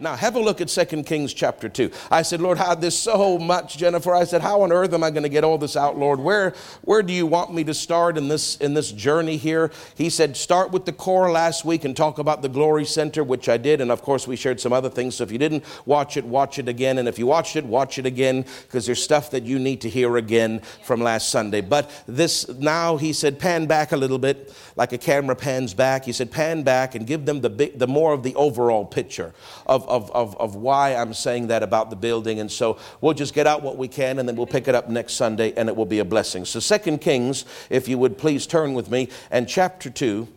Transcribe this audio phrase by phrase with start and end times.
[0.00, 1.90] Now, have a look at 2 Kings chapter 2.
[2.10, 4.14] I said, Lord, how this so much, Jennifer.
[4.14, 6.20] I said, how on earth am I going to get all this out, Lord?
[6.20, 9.70] Where, where do you want me to start in this, in this journey here?
[9.94, 13.50] He said, start with the core last week and talk about the Glory Center, which
[13.50, 13.82] I did.
[13.82, 15.16] And of course, we shared some other things.
[15.16, 16.96] So if you didn't watch it, watch it again.
[16.96, 19.90] And if you watched it, watch it again, because there's stuff that you need to
[19.90, 21.60] hear again from last Sunday.
[21.60, 26.06] But this, now he said, pan back a little bit, like a camera pans back.
[26.06, 29.34] He said, pan back and give them the, big, the more of the overall picture
[29.66, 32.40] of of, of, of why I'm saying that about the building.
[32.40, 34.88] And so we'll just get out what we can and then we'll pick it up
[34.88, 36.44] next Sunday and it will be a blessing.
[36.44, 40.28] So, Second Kings, if you would please turn with me, and chapter 2.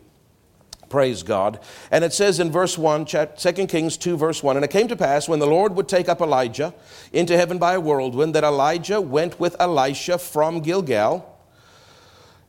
[0.90, 1.58] Praise God.
[1.90, 3.26] And it says in verse 1, 2
[3.66, 6.20] Kings 2, verse 1 And it came to pass when the Lord would take up
[6.20, 6.72] Elijah
[7.12, 11.30] into heaven by a whirlwind, that Elijah went with Elisha from Gilgal.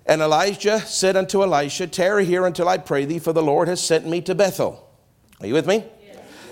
[0.06, 3.81] And Elijah said unto Elisha, Tarry here until I pray thee, for the Lord has
[3.81, 4.88] sent me to Bethel.
[5.42, 5.84] Are you with me?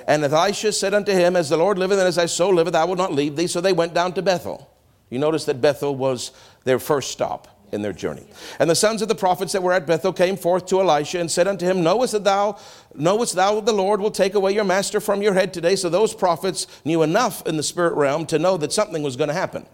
[0.07, 2.85] And Elisha said unto him, As the Lord liveth and as thy soul liveth, I
[2.85, 3.47] will not leave thee.
[3.47, 4.69] So they went down to Bethel.
[5.09, 6.31] You notice that Bethel was
[6.63, 8.25] their first stop in their journey.
[8.59, 11.29] And the sons of the prophets that were at Bethel came forth to Elisha and
[11.29, 12.57] said unto him, Knowest that thou,
[12.95, 15.75] knowest thou the Lord will take away your master from your head today?
[15.75, 19.29] So those prophets knew enough in the spirit realm to know that something was going
[19.29, 19.65] to happen.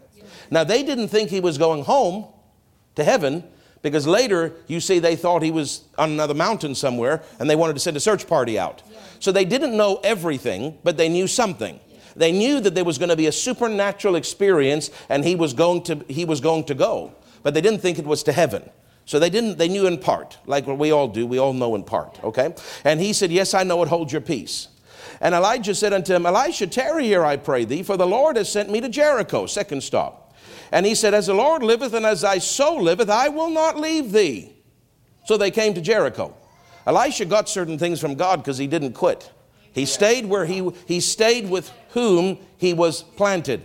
[0.50, 2.28] Now they didn't think he was going home
[2.96, 3.44] to heaven
[3.82, 7.74] because later you see they thought he was on another mountain somewhere and they wanted
[7.74, 8.82] to send a search party out.
[9.20, 11.80] So they didn't know everything, but they knew something.
[12.16, 15.84] They knew that there was going to be a supernatural experience and he was going
[15.84, 18.70] to, he was going to go, but they didn't think it was to heaven.
[19.06, 21.26] So they didn't, they knew in part, like what we all do.
[21.26, 22.54] We all know in part, okay?
[22.84, 24.68] And he said, Yes, I know it, hold your peace.
[25.22, 28.52] And Elijah said unto him, Elisha, tarry here, I pray thee, for the Lord has
[28.52, 29.46] sent me to Jericho.
[29.48, 30.36] Second stop.
[30.72, 33.80] And he said, As the Lord liveth and as thy soul liveth, I will not
[33.80, 34.54] leave thee.
[35.26, 36.36] So they came to Jericho.
[36.90, 39.32] Elisha got certain things from God because he didn't quit.
[39.74, 43.64] He stayed where he, he stayed with whom he was planted.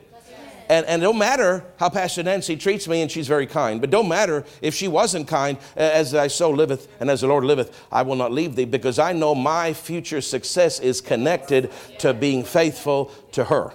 [0.69, 4.08] And, and don't matter how Pastor Nancy treats me, and she's very kind, but don't
[4.08, 8.02] matter if she wasn't kind, as thy soul liveth and as the Lord liveth, I
[8.02, 13.11] will not leave thee, because I know my future success is connected to being faithful
[13.33, 13.73] to her.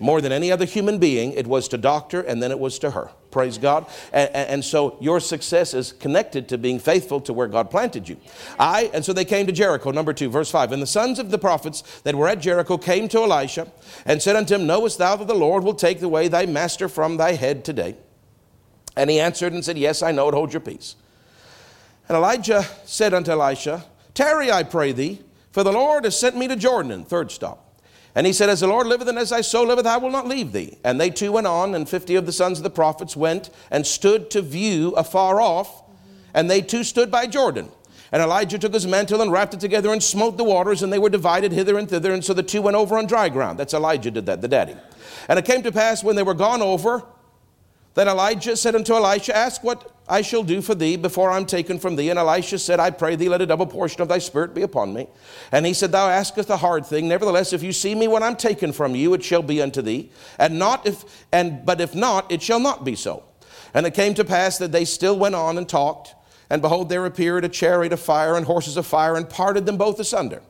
[0.00, 2.90] More than any other human being, it was to doctor and then it was to
[2.90, 3.10] her.
[3.30, 3.86] Praise God.
[4.12, 8.16] And, and, so your success is connected to being faithful to where God planted you.
[8.58, 10.72] I, and so they came to Jericho, number two, verse five.
[10.72, 13.70] And the sons of the prophets that were at Jericho came to Elisha
[14.04, 17.16] and said unto him, Knowest thou that the Lord will take away thy master from
[17.18, 17.96] thy head today?
[18.96, 20.96] And he answered and said, Yes, I know it, hold your peace.
[22.08, 23.84] And Elijah said unto Elisha,
[24.14, 25.20] Tarry, I pray thee,
[25.52, 27.04] for the Lord has sent me to Jordan.
[27.04, 27.69] Third stop.
[28.14, 30.26] And he said, As the Lord liveth and as thy soul liveth, I will not
[30.26, 30.78] leave thee.
[30.84, 33.86] And they two went on, and fifty of the sons of the prophets went and
[33.86, 35.82] stood to view afar off,
[36.34, 37.70] and they two stood by Jordan.
[38.12, 40.98] And Elijah took his mantle and wrapped it together and smote the waters, and they
[40.98, 42.12] were divided hither and thither.
[42.12, 43.58] And so the two went over on dry ground.
[43.58, 44.74] That's Elijah did that, the daddy.
[45.28, 47.04] And it came to pass when they were gone over,
[47.94, 51.78] that Elijah said unto Elisha, Ask what I shall do for thee before I'm taken
[51.78, 52.10] from thee.
[52.10, 54.92] And Elisha said, I pray thee, let a double portion of thy spirit be upon
[54.92, 55.08] me.
[55.52, 57.08] And he said, Thou askest a hard thing.
[57.08, 60.10] Nevertheless, if you see me when I'm taken from you, it shall be unto thee.
[60.38, 63.24] And not if and but if not, it shall not be so.
[63.74, 66.14] And it came to pass that they still went on and talked.
[66.48, 69.76] And behold, there appeared a chariot of fire and horses of fire, and parted them
[69.76, 70.42] both asunder.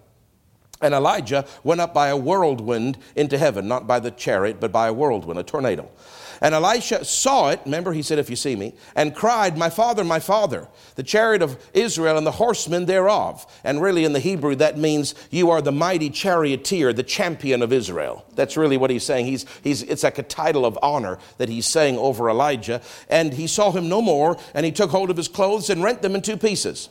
[0.80, 4.88] And Elijah went up by a whirlwind into heaven, not by the chariot, but by
[4.88, 5.90] a whirlwind, a tornado.
[6.42, 10.02] And Elisha saw it, remember, he said, If you see me, and cried, My father,
[10.04, 13.46] my father, the chariot of Israel and the horsemen thereof.
[13.62, 17.72] And really, in the Hebrew, that means you are the mighty charioteer, the champion of
[17.72, 18.24] Israel.
[18.34, 19.26] That's really what he's saying.
[19.26, 22.80] He's, he's, it's like a title of honor that he's saying over Elijah.
[23.08, 26.00] And he saw him no more, and he took hold of his clothes and rent
[26.00, 26.88] them in two pieces.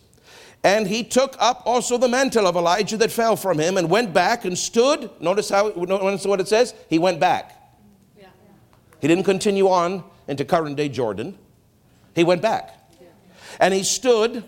[0.64, 4.14] And he took up also the mantle of Elijah that fell from him and went
[4.14, 5.10] back and stood.
[5.22, 6.74] Notice how notice what it says?
[6.90, 7.59] He went back.
[9.02, 11.38] He didn't continue on into current day Jordan.
[12.16, 12.76] He went back.
[13.60, 14.44] And he stood,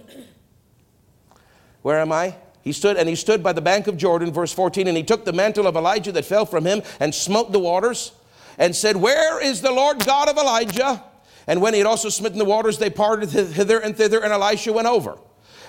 [1.81, 2.35] where am I?
[2.61, 5.25] He stood, and he stood by the bank of Jordan, verse 14, and he took
[5.25, 8.11] the mantle of Elijah that fell from him and smote the waters
[8.57, 11.03] and said, Where is the Lord God of Elijah?
[11.47, 14.71] And when he had also smitten the waters, they parted hither and thither, and Elisha
[14.71, 15.17] went over.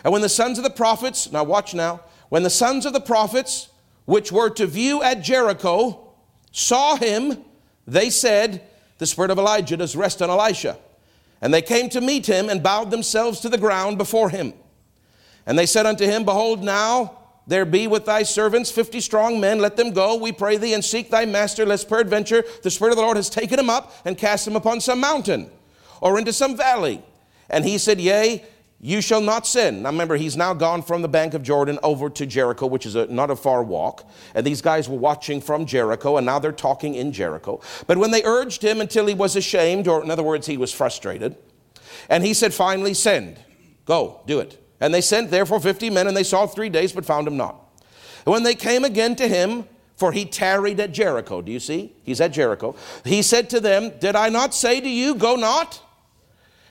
[0.04, 3.00] And when the sons of the prophets, now watch now, when the sons of the
[3.00, 3.68] prophets,
[4.04, 6.12] which were to view at Jericho,
[6.50, 7.44] saw him,
[7.86, 8.68] they said,
[9.02, 10.78] the spirit of Elijah does rest on Elisha.
[11.40, 14.54] And they came to meet him and bowed themselves to the ground before him.
[15.44, 17.18] And they said unto him, Behold, now
[17.48, 19.58] there be with thy servants fifty strong men.
[19.58, 22.96] Let them go, we pray thee, and seek thy master, lest peradventure the Spirit of
[22.96, 25.50] the Lord has taken him up and cast him upon some mountain
[26.00, 27.02] or into some valley.
[27.50, 28.44] And he said, Yea,
[28.84, 29.82] You shall not sin.
[29.82, 32.96] Now remember, he's now gone from the bank of Jordan over to Jericho, which is
[32.96, 34.04] a, not a far walk.
[34.34, 37.60] And these guys were watching from Jericho, and now they're talking in Jericho.
[37.86, 40.72] But when they urged him until he was ashamed, or in other words, he was
[40.72, 41.36] frustrated,
[42.08, 43.38] and he said, Finally, send.
[43.84, 44.58] Go, do it.
[44.80, 47.54] And they sent therefore fifty men, and they saw three days, but found him not.
[48.26, 49.64] And when they came again to him,
[49.94, 51.40] for he tarried at Jericho.
[51.40, 51.94] Do you see?
[52.02, 52.74] He's at Jericho.
[53.04, 55.80] He said to them, Did I not say to you, Go not?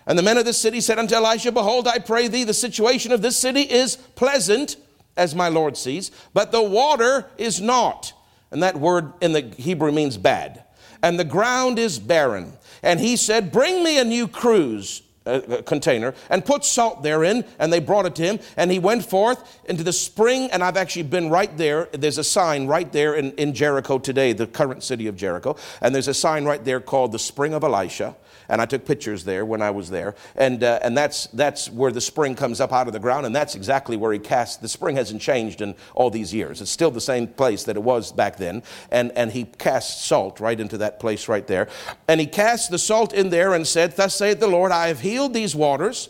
[0.06, 3.12] And the men of the city said unto Elisha, Behold, I pray thee, the situation
[3.12, 4.78] of this city is pleasant,
[5.16, 8.14] as my Lord sees, but the water is not.
[8.50, 10.64] And that word in the Hebrew means bad.
[11.04, 12.54] And the ground is barren.
[12.84, 17.04] And he said, Bring me a new cruse a uh, uh, container and put salt
[17.04, 20.64] therein and they brought it to him and he went forth into the spring and
[20.64, 24.48] i've actually been right there there's a sign right there in, in jericho today the
[24.48, 28.16] current city of jericho and there's a sign right there called the spring of elisha
[28.52, 30.14] and I took pictures there when I was there.
[30.36, 33.34] And, uh, and that's, that's where the spring comes up out of the ground, and
[33.34, 34.62] that's exactly where he cast.
[34.62, 36.60] The spring hasn't changed in all these years.
[36.60, 38.62] It's still the same place that it was back then.
[38.92, 41.70] And, and he cast salt right into that place right there.
[42.10, 45.00] And he cast the salt in there and said, Thus saith the Lord, I have
[45.00, 46.10] healed these waters.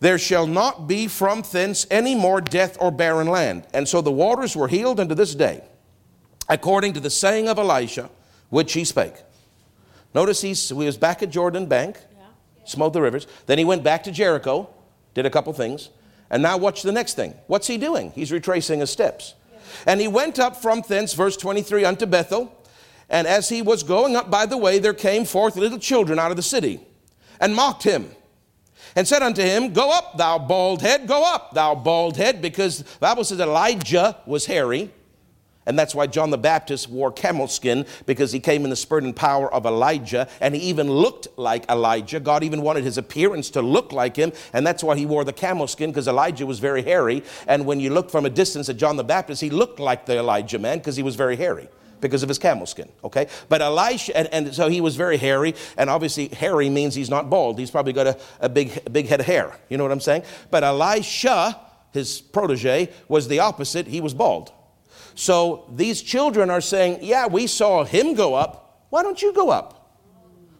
[0.00, 3.66] There shall not be from thence any more death or barren land.
[3.74, 5.62] And so the waters were healed unto this day,
[6.48, 8.08] according to the saying of Elisha,
[8.48, 9.16] which he spake.
[10.14, 12.24] Notice he's, he was back at Jordan Bank, yeah.
[12.64, 13.26] smote the rivers.
[13.46, 14.68] Then he went back to Jericho,
[15.14, 15.90] did a couple things.
[16.30, 17.34] And now watch the next thing.
[17.46, 18.10] What's he doing?
[18.12, 19.34] He's retracing his steps.
[19.50, 19.58] Yeah.
[19.86, 22.54] And he went up from thence, verse 23, unto Bethel.
[23.08, 26.30] And as he was going up by the way, there came forth little children out
[26.30, 26.80] of the city
[27.40, 28.10] and mocked him
[28.94, 32.82] and said unto him, Go up, thou bald head, go up, thou bald head, because
[32.82, 34.90] the Bible says Elijah was hairy.
[35.68, 39.04] And that's why John the Baptist wore camel skin because he came in the spirit
[39.04, 42.20] and power of Elijah and he even looked like Elijah.
[42.20, 44.32] God even wanted his appearance to look like him.
[44.54, 47.22] And that's why he wore the camel skin because Elijah was very hairy.
[47.46, 50.18] And when you looked from a distance at John the Baptist, he looked like the
[50.18, 51.68] Elijah man because he was very hairy
[52.00, 53.26] because of his camel skin, okay?
[53.50, 57.28] But Elisha, and, and, so he was very hairy, and obviously hairy means he's not
[57.28, 57.58] bald.
[57.58, 59.52] He's probably got a, a big, a big head of hair.
[59.68, 60.22] You know what I'm saying?
[60.50, 61.60] But Elisha,
[61.92, 63.88] his protege, was the opposite.
[63.88, 64.52] He was bald.
[65.18, 68.84] So these children are saying, Yeah, we saw him go up.
[68.90, 69.98] Why don't you go up?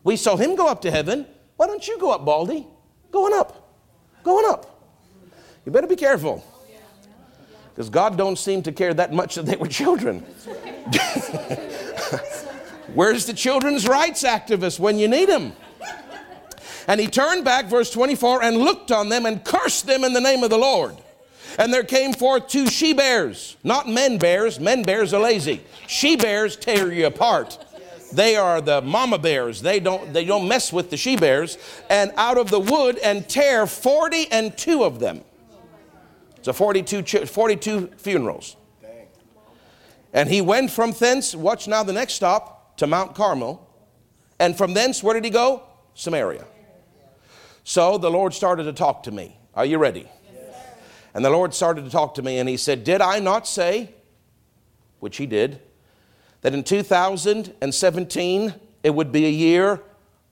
[0.03, 1.27] We saw him go up to heaven.
[1.55, 2.67] Why don't you go up, Baldy?
[3.13, 3.73] Going up.
[4.25, 4.83] Going up.
[5.65, 6.45] You better be careful.
[7.69, 10.19] Because God don't seem to care that much that they were children.
[12.95, 15.53] Where's the children's rights activist when you need them?
[16.89, 20.21] And he turned back, verse 24, and looked on them and cursed them in the
[20.21, 20.97] name of the Lord.
[21.59, 24.61] And there came forth two she bears, not men bears.
[24.61, 25.61] Men bears are lazy.
[25.89, 27.59] She bears tear you apart.
[28.13, 29.61] They are the mama bears.
[29.61, 31.59] They don't, they don't mess with the she bears.
[31.91, 35.23] And out of the wood and tear 40 and two of them.
[36.43, 38.57] So 42, 42 funerals.
[40.13, 43.69] And he went from thence, watch now the next stop, to Mount Carmel.
[44.39, 45.65] And from thence, where did he go?
[45.95, 46.45] Samaria.
[47.65, 49.37] So the Lord started to talk to me.
[49.55, 50.09] Are you ready?
[51.19, 53.93] And the Lord started to talk to me and he said, Did I not say,
[55.01, 55.61] which he did,
[56.43, 58.55] that in 2017
[58.85, 59.83] it would be a year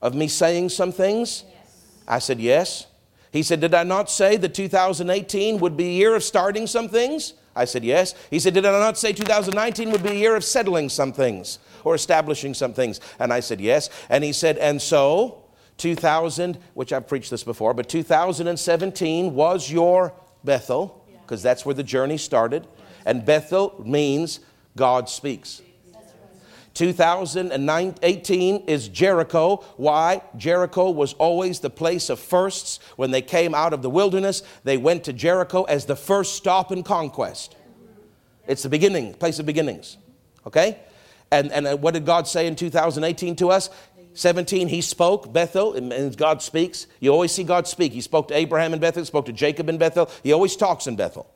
[0.01, 1.43] of me saying some things?
[1.45, 1.83] Yes.
[2.07, 2.87] I said, Yes.
[3.33, 6.87] He said, Did I not say that 2018 would be a year of starting some
[6.87, 7.33] things?
[7.53, 8.15] I said, Yes.
[8.29, 11.59] He said, Did I not say 2019 would be a year of settling some things
[11.83, 13.01] or establishing some things?
[13.19, 13.89] And I said, Yes.
[14.07, 15.43] And he said, And so
[15.75, 20.13] 2000, which I've preached this before, but 2017 was your
[20.47, 22.65] Bethel, because that's where the journey started.
[23.05, 24.39] And Bethel means
[24.75, 25.61] God speaks.
[26.73, 29.57] 2018 is Jericho.
[29.77, 30.21] Why?
[30.37, 32.79] Jericho was always the place of firsts.
[32.95, 36.71] When they came out of the wilderness, they went to Jericho as the first stop
[36.71, 37.55] in conquest.
[38.47, 39.97] It's the beginning, place of beginnings.
[40.45, 40.79] Okay?
[41.31, 43.69] And, and uh, what did God say in 2018 to us?
[44.17, 46.87] 17, he spoke, Bethel, and God speaks.
[46.99, 47.93] You always see God speak.
[47.93, 50.09] He spoke to Abraham in Bethel, spoke to Jacob in Bethel.
[50.23, 51.31] He always talks in Bethel.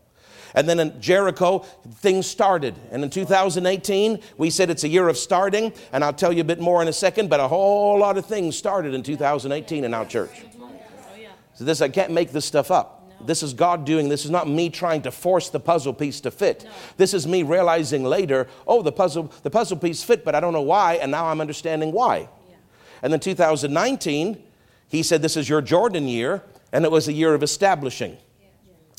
[0.55, 2.75] And then in Jericho, things started.
[2.91, 6.45] And in 2018, we said it's a year of starting, and I'll tell you a
[6.45, 9.93] bit more in a second, but a whole lot of things started in 2018 in
[9.93, 10.43] our church.
[11.53, 12.97] So this, I can't make this stuff up.
[13.27, 14.09] This is God doing.
[14.09, 16.63] This is not me trying to force the puzzle piece to fit.
[16.63, 16.71] No.
[16.97, 20.53] This is me realizing later, oh, the puzzle, the puzzle piece fit, but I don't
[20.53, 22.27] know why, and now I'm understanding why.
[23.01, 24.41] And then 2019,
[24.88, 28.17] he said, This is your Jordan year, and it was a year of establishing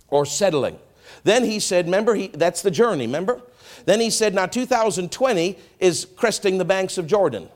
[0.09, 0.79] or settling.
[1.25, 3.41] Then he said, Remember, he, that's the journey, remember?
[3.85, 7.49] Then he said, Now 2020 is cresting the banks of Jordan.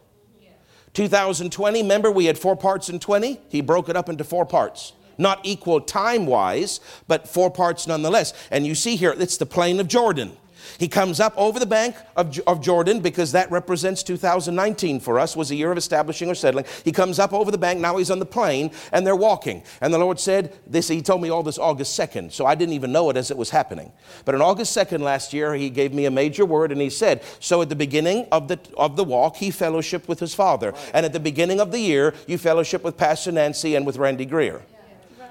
[0.92, 3.38] 2020, remember we had four parts in 20?
[3.48, 4.94] He broke it up into four parts.
[5.18, 8.32] Not equal time wise, but four parts nonetheless.
[8.50, 10.36] And you see here, it's the plain of Jordan.
[10.78, 15.36] He comes up over the bank of, of Jordan because that represents 2019 for us,
[15.36, 16.64] was a year of establishing or settling.
[16.84, 19.62] He comes up over the bank, now he's on the plain, and they're walking.
[19.80, 22.74] And the Lord said, this, He told me all this August 2nd, so I didn't
[22.74, 23.92] even know it as it was happening.
[24.24, 27.22] But on August 2nd last year, He gave me a major word, and He said,
[27.40, 30.74] So at the beginning of the, of the walk, He fellowshiped with His Father.
[30.92, 34.24] And at the beginning of the year, you fellowship with Pastor Nancy and with Randy
[34.26, 34.62] Greer.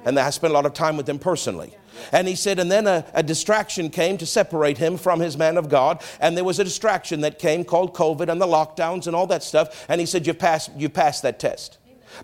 [0.05, 1.73] And I spent a lot of time with them personally.
[2.11, 5.57] And he said, and then a, a, distraction came to separate him from his man
[5.57, 6.03] of God.
[6.19, 9.43] And there was a distraction that came called COVID and the lockdowns and all that
[9.43, 9.85] stuff.
[9.89, 11.77] And he said, You passed, you passed that test.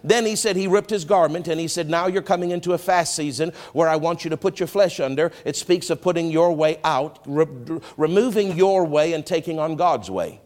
[0.04, 2.78] Then he said he ripped his garment and he said, Now you're coming into a
[2.78, 5.32] fast season where I want you to put your flesh under.
[5.46, 10.10] It speaks of putting your way out, re- removing your way and taking on God's
[10.10, 10.40] way.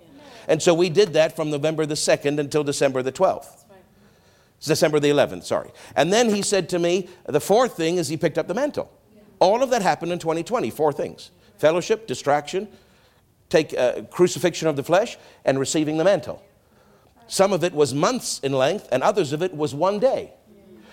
[0.48, 3.64] And so we did that from November the 2nd until December the 12th.
[4.62, 5.72] December the 11th, sorry.
[5.96, 8.92] And then he said to me, The fourth thing is he picked up the mantle.
[9.40, 10.70] All of that happened in 2020.
[10.70, 12.68] Four things fellowship, distraction,
[13.50, 16.44] take uh, crucifixion of the flesh, and receiving the mantle.
[17.28, 20.32] Some of it was months in length, and others of it was one day.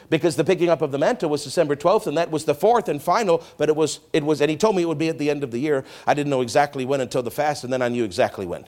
[0.08, 2.88] Because the picking up of the mantle was December 12th, and that was the fourth
[2.88, 5.18] and final, but it was, it was, and he told me it would be at
[5.18, 5.84] the end of the year.
[6.06, 8.66] I didn't know exactly when until the fast, and then I knew exactly when.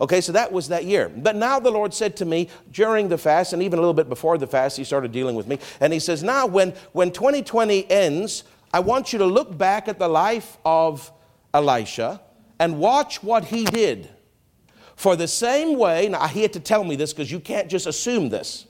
[0.00, 1.08] Okay, so that was that year.
[1.08, 4.08] But now the Lord said to me during the fast, and even a little bit
[4.08, 5.58] before the fast, He started dealing with me.
[5.80, 10.00] And He says, Now, when, when 2020 ends, I want you to look back at
[10.00, 11.12] the life of
[11.54, 12.20] Elisha
[12.58, 14.10] and watch what he did.
[14.96, 17.86] For the same way, now he had to tell me this because you can't just
[17.86, 18.66] assume this.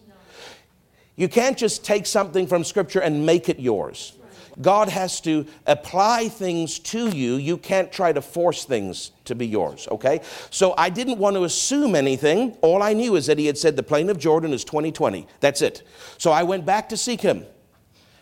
[1.16, 4.12] You can't just take something from Scripture and make it yours.
[4.60, 7.36] God has to apply things to you.
[7.36, 10.20] You can't try to force things to be yours, okay?
[10.50, 12.58] So I didn't want to assume anything.
[12.60, 15.26] All I knew is that he had said the plain of Jordan is 2020.
[15.40, 15.82] That's it.
[16.18, 17.46] So I went back to seek him.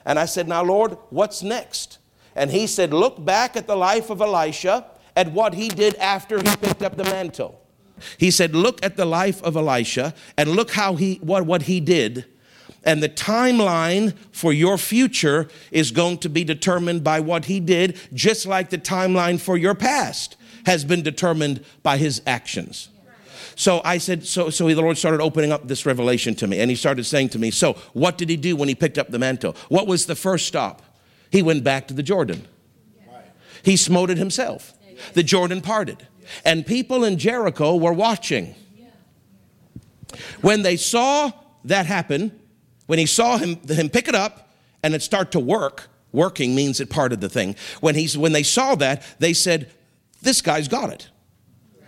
[0.05, 1.99] And I said, Now, Lord, what's next?
[2.35, 6.39] And he said, Look back at the life of Elisha, at what he did after
[6.39, 7.61] he picked up the mantle.
[8.19, 11.81] He said, Look at the life of Elisha and look how he, what, what he
[11.81, 12.27] did.
[12.85, 17.99] And the timeline for your future is going to be determined by what he did,
[18.13, 22.89] just like the timeline for your past has been determined by his actions.
[23.63, 26.69] So I said, so, so the Lord started opening up this revelation to me, and
[26.69, 29.21] He started saying to me, So, what did He do when He picked up the
[29.21, 29.55] mantle?
[29.69, 30.83] What was the first stop?
[31.31, 32.49] He went back to the Jordan.
[33.63, 34.75] He smote it himself.
[35.13, 36.09] The Jordan parted.
[36.45, 38.57] And people in Jericho were watching.
[40.41, 41.31] When they saw
[41.63, 42.37] that happen,
[42.87, 44.51] when he saw him, him pick it up
[44.83, 47.55] and it start to work, working means it parted the thing.
[47.81, 49.71] When, he's, when they saw that, they said,
[50.21, 51.11] This guy's got it.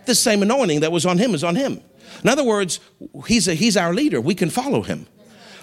[0.05, 1.81] The same anointing that was on him is on him.
[2.23, 2.79] In other words,
[3.27, 4.21] he's, a, he's our leader.
[4.21, 5.07] We can follow him.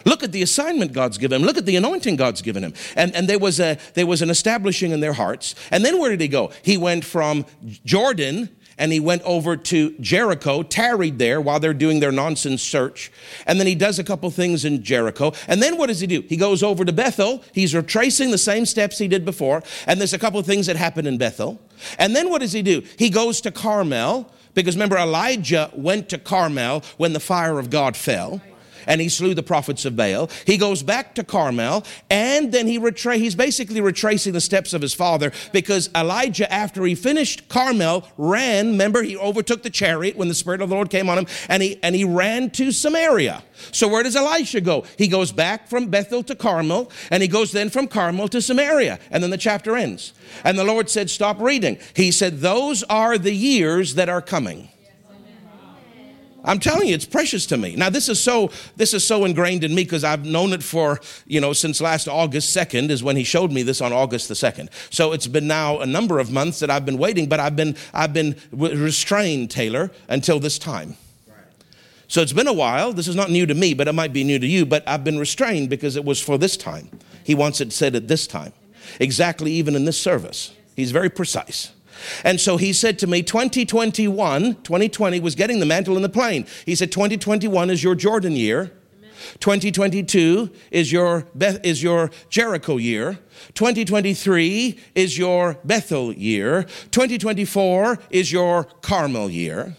[0.05, 1.47] Look at the assignment God's given him.
[1.47, 2.75] Look at the anointing God's given him.
[2.97, 5.55] And, and there, was a, there was an establishing in their hearts.
[5.71, 6.51] And then where did he go?
[6.63, 7.47] He went from
[7.85, 13.13] Jordan and he went over to Jericho, tarried there while they're doing their nonsense search.
[13.47, 15.33] And then he does a couple things in Jericho.
[15.49, 16.23] And then what does he do?
[16.23, 17.43] He goes over to Bethel.
[17.53, 19.63] He's retracing the same steps he did before.
[19.87, 21.61] And there's a couple things that happen in Bethel.
[21.99, 22.83] And then what does he do?
[22.99, 24.31] He goes to Carmel.
[24.55, 28.43] Because remember, Elijah went to Carmel when the fire of God fell
[28.87, 30.31] and he slew the prophets of Baal.
[30.47, 34.83] He goes back to Carmel and then he retra- he's basically retracing the steps of
[34.83, 38.73] his father because Elijah, after he finished Carmel, ran.
[38.73, 41.63] Remember, he overtook the chariot when the Spirit of the Lord came on him and
[41.63, 43.43] he, and he ran to Samaria.
[43.71, 44.85] So where does Elisha go?
[44.99, 48.99] He goes back from Bethel to Carmel and he goes then from Carmel to Samaria.
[49.11, 50.13] And then the chapter ends.
[50.45, 51.79] And the Lord said, Stop reading.
[51.95, 54.69] He said, Those are the years that are coming.
[56.45, 57.77] I'm telling you, it's precious to me.
[57.77, 61.01] Now, this is so this is so ingrained in me because I've known it for
[61.27, 64.35] you know since last August 2nd is when he showed me this on August the
[64.35, 64.69] 2nd.
[64.91, 67.77] So it's been now a number of months that I've been waiting, but I've been
[67.95, 70.97] I've been restrained, Taylor, until this time.
[72.09, 72.93] So it's been a while.
[72.93, 74.67] This is not new to me, but it might be new to you.
[74.67, 76.91] But I've been restrained because it was for this time.
[77.25, 78.53] He wants it said at this time,
[79.01, 80.53] exactly even in this service.
[80.77, 81.73] He's very precise.
[82.25, 86.47] And so he said to me, 2021, 2020 was getting the mantle in the plain.
[86.67, 88.73] He said, 2021 is your Jordan year.
[89.41, 93.19] 2022 is your, Beth, is your Jericho year.
[93.55, 96.65] 2023 is your Bethel year.
[96.91, 99.77] 2024 is your Carmel year.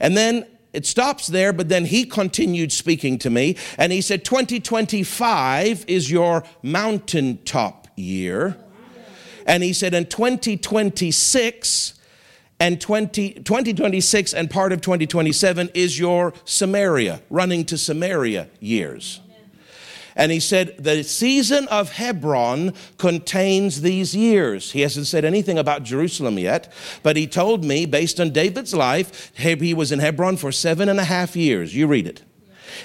[0.00, 4.24] And then it stops there, but then he continued speaking to me and he said,
[4.24, 8.56] 2025 is your mountaintop year.
[9.48, 11.94] And he said, in 2026
[12.60, 19.20] and 20, 2026 and part of 2027 is your Samaria, running to Samaria years.
[20.14, 24.72] And he said, The season of Hebron contains these years.
[24.72, 26.70] He hasn't said anything about Jerusalem yet,
[27.02, 31.00] but he told me, based on David's life, he was in Hebron for seven and
[31.00, 31.74] a half years.
[31.74, 32.22] You read it.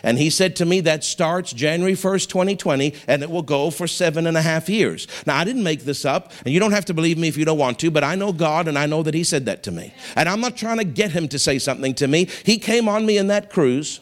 [0.04, 3.88] And he said to me that starts January 1st, 2020, and it will go for
[3.88, 5.08] seven and a half years.
[5.26, 7.46] Now, I didn't make this up, and you don't have to believe me if you
[7.46, 9.72] don't want to, but I know God and I know that he said that to
[9.72, 9.94] me.
[10.16, 12.28] And I'm not trying to get him to say something to me.
[12.44, 14.00] He came on me in that cruise,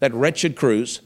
[0.00, 1.00] that wretched cruise,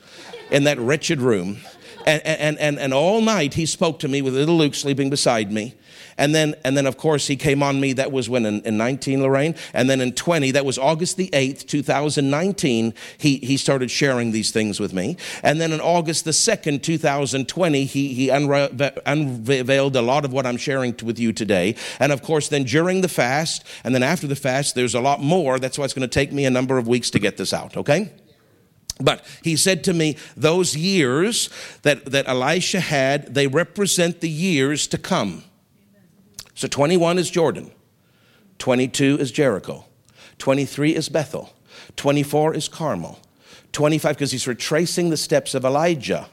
[0.51, 1.59] in that wretched room.
[2.07, 5.51] And, and, and, and all night he spoke to me with little Luke sleeping beside
[5.51, 5.75] me.
[6.17, 7.93] And then, and then of course, he came on me.
[7.93, 9.55] That was when in, in 19, Lorraine.
[9.73, 14.51] And then in 20, that was August the 8th, 2019, he, he started sharing these
[14.51, 15.17] things with me.
[15.43, 20.57] And then in August the 2nd, 2020, he, he unveiled a lot of what I'm
[20.57, 21.77] sharing with you today.
[21.99, 25.21] And of course, then during the fast, and then after the fast, there's a lot
[25.21, 25.59] more.
[25.59, 27.77] That's why it's going to take me a number of weeks to get this out,
[27.77, 28.13] okay?
[29.01, 31.51] But he said to me, those years
[31.83, 35.43] that, that Elisha had, they represent the years to come.
[36.55, 37.73] So 21 is Jordan,
[38.59, 39.85] 22 is Jericho,
[40.39, 41.53] 23 is Bethel,
[41.97, 43.19] 24 is Carmel,
[43.73, 46.29] 25, because he's retracing the steps of Elijah.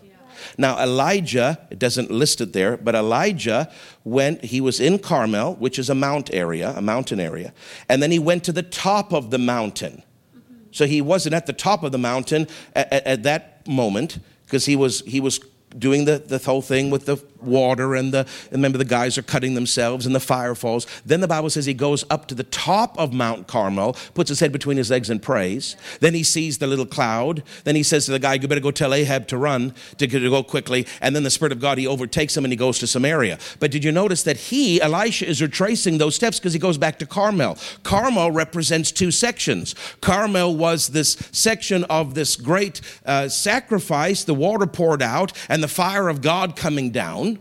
[0.58, 3.72] Now, Elijah, it doesn't list it there, but Elijah
[4.04, 7.54] went, he was in Carmel, which is a mount area, a mountain area,
[7.90, 10.04] and then he went to the top of the mountain.
[10.36, 10.56] Mm-hmm.
[10.72, 14.66] So he wasn't at the top of the mountain at, at, at that moment because
[14.66, 15.40] he was, he was
[15.78, 19.54] doing the, the whole thing with the water and the remember the guys are cutting
[19.54, 20.86] themselves and the fire falls.
[21.06, 24.40] Then the bible says he goes up to the top of mount carmel puts his
[24.40, 25.76] head between his legs and prays.
[26.00, 27.44] Then he sees the little cloud.
[27.64, 30.30] Then he says to the guy you better go tell ahab to run to, to
[30.30, 30.88] go quickly.
[31.02, 33.40] And then the spirit of god he overtakes him and he goes to samaria.
[33.60, 37.00] But did you notice that he elisha is retracing those steps because he goes back
[37.00, 37.58] to carmel?
[37.84, 39.76] Carmel represents two sections.
[40.02, 44.24] Carmel was this section of this great uh, sacrifice.
[44.24, 47.40] The water poured out and the fire of god coming down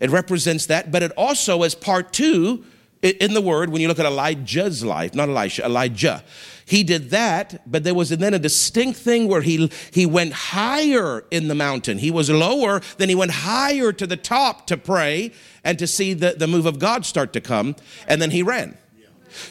[0.00, 2.64] it represents that, but it also, as part two
[3.02, 6.24] in the word, when you look at Elijah's life, not Elisha, Elijah,
[6.64, 11.24] he did that, but there was then a distinct thing where he, he went higher
[11.30, 11.98] in the mountain.
[11.98, 15.32] He was lower, then he went higher to the top to pray
[15.64, 18.76] and to see the, the move of God start to come, and then he ran.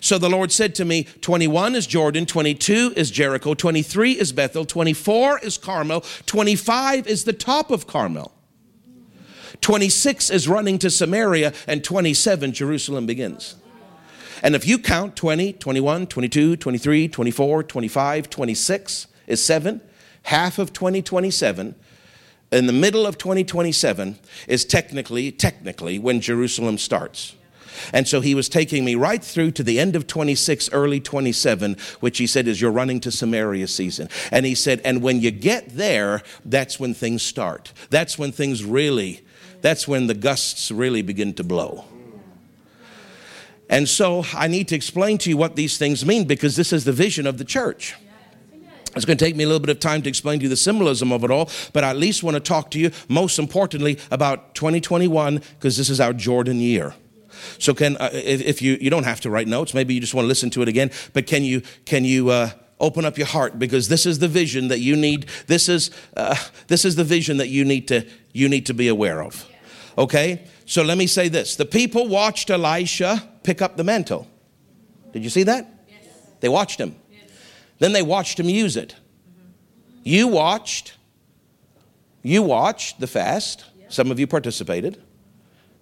[0.01, 4.65] So the Lord said to me, 21 is Jordan, 22 is Jericho, 23 is Bethel,
[4.65, 8.33] 24 is Carmel, 25 is the top of Carmel.
[9.61, 13.55] 26 is running to Samaria, and 27, Jerusalem begins.
[14.41, 19.81] And if you count 20, 21, 22, 23, 24, 25, 26 is seven,
[20.23, 21.75] half of 2027,
[22.51, 27.35] in the middle of 2027 is technically, technically when Jerusalem starts.
[27.93, 31.77] And so he was taking me right through to the end of 26, early 27,
[31.99, 34.09] which he said is your running to Samaria season.
[34.31, 37.73] And he said, and when you get there, that's when things start.
[37.89, 39.21] That's when things really
[39.61, 41.85] that's when the gusts really begin to blow.
[43.69, 46.85] And so I need to explain to you what these things mean because this is
[46.85, 47.95] the vision of the church.
[48.95, 50.57] It's going to take me a little bit of time to explain to you the
[50.57, 53.99] symbolism of it all, but I at least want to talk to you, most importantly,
[54.09, 56.95] about 2021 because this is our Jordan year.
[57.57, 60.13] So, can uh, if, if, you you don't have to write notes, maybe you just
[60.13, 60.91] want to listen to it again.
[61.13, 64.69] But can you can you uh, open up your heart because this is the vision
[64.69, 65.27] that you need.
[65.47, 66.35] This is uh,
[66.67, 69.45] this is the vision that you need to you need to be aware of.
[69.97, 70.45] Okay?
[70.65, 71.55] So let me say this.
[71.55, 74.27] The people watched Elisha pick up the mantle.
[75.13, 75.67] Did you see that?
[75.87, 76.05] Yes.
[76.39, 76.95] They watched him.
[77.11, 77.29] Yes.
[77.79, 78.95] Then they watched him use it.
[78.95, 79.49] Mm-hmm.
[80.03, 80.95] You watched
[82.21, 83.65] you watched the fast.
[83.87, 85.01] Some of you participated.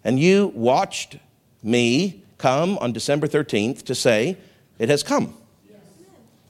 [0.04, 1.18] And you watched
[1.64, 4.38] me come on December 13th to say,
[4.80, 5.36] It has come.
[5.70, 5.80] Yes.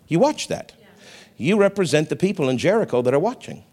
[0.07, 0.73] You watch that.
[1.37, 3.63] You represent the people in Jericho that are watching.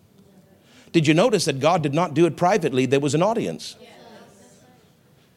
[0.92, 2.86] Did you notice that God did not do it privately?
[2.86, 3.76] There was an audience.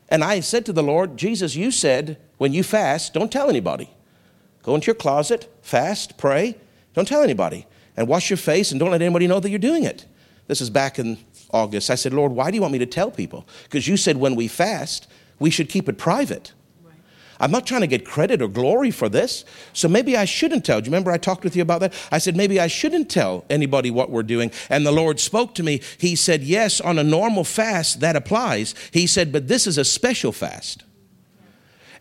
[0.10, 3.90] And I said to the Lord, Jesus, you said when you fast, don't tell anybody.
[4.64, 6.56] Go into your closet, fast, pray,
[6.94, 7.66] don't tell anybody.
[7.96, 10.06] And wash your face and don't let anybody know that you're doing it.
[10.48, 11.18] This is back in
[11.52, 11.90] August.
[11.90, 13.48] I said, Lord, why do you want me to tell people?
[13.64, 15.08] Because you said when we fast,
[15.40, 16.54] we should keep it private.
[17.40, 19.46] I'm not trying to get credit or glory for this.
[19.72, 20.82] So maybe I shouldn't tell.
[20.82, 21.94] Do you remember I talked with you about that?
[22.12, 24.52] I said, maybe I shouldn't tell anybody what we're doing.
[24.70, 25.82] And the Lord spoke to me.
[26.00, 28.74] He said, yes, on a normal fast, that applies.
[28.92, 30.84] He said, but this is a special fast.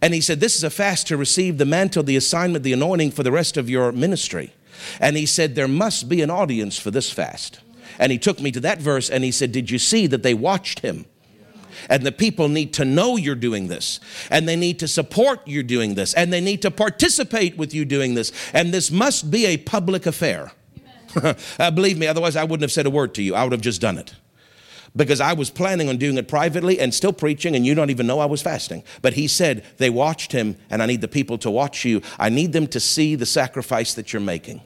[0.00, 3.10] And he said, this is a fast to receive the mantle, the assignment, the anointing
[3.10, 4.54] for the rest of your ministry.
[5.00, 7.60] And he said, there must be an audience for this fast.
[7.98, 10.34] And he took me to that verse and he said, Did you see that they
[10.34, 11.06] watched him?
[11.88, 14.00] And the people need to know you're doing this.
[14.30, 16.14] And they need to support you doing this.
[16.14, 18.32] And they need to participate with you doing this.
[18.52, 20.52] And this must be a public affair.
[21.58, 23.34] uh, believe me, otherwise I wouldn't have said a word to you.
[23.34, 24.14] I would have just done it.
[24.94, 28.06] Because I was planning on doing it privately and still preaching, and you don't even
[28.06, 28.82] know I was fasting.
[29.02, 32.00] But he said, They watched him, and I need the people to watch you.
[32.18, 34.62] I need them to see the sacrifice that you're making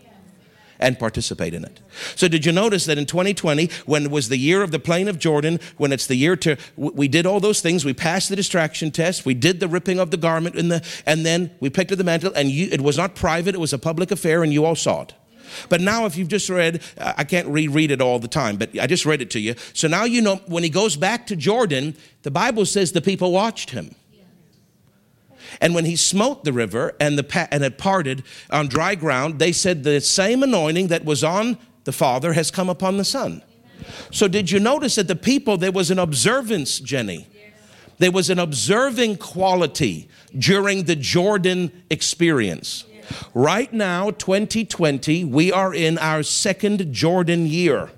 [0.80, 1.80] and participate in it.
[2.16, 5.06] So, did you notice that in 2020, when it was the year of the plain
[5.06, 7.84] of Jordan, when it's the year to, we did all those things.
[7.84, 9.24] We passed the distraction test.
[9.24, 12.04] We did the ripping of the garment, in the, and then we picked up the
[12.04, 12.32] mantle.
[12.34, 15.02] And you, it was not private; it was a public affair, and you all saw
[15.02, 15.14] it.
[15.68, 18.86] But now, if you've just read, I can't reread it all the time, but I
[18.86, 19.54] just read it to you.
[19.72, 23.32] So now you know when he goes back to Jordan, the Bible says the people
[23.32, 23.94] watched him.
[25.60, 29.52] And when he smote the river and, the, and it parted on dry ground, they
[29.52, 33.42] said the same anointing that was on the Father has come upon the Son.
[34.10, 37.26] So, did you notice that the people, there was an observance, Jenny?
[37.98, 42.84] There was an observing quality during the Jordan experience.
[43.34, 47.90] Right now, 2020, we are in our second Jordan year.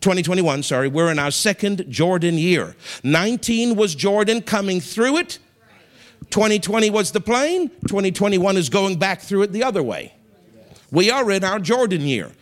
[0.00, 2.76] 2021, sorry, we're in our second Jordan year.
[3.02, 5.38] 19 was Jordan coming through it.
[6.30, 10.14] 2020 was the plain, 2021 is going back through it the other way.
[10.90, 12.32] We are in our Jordan year.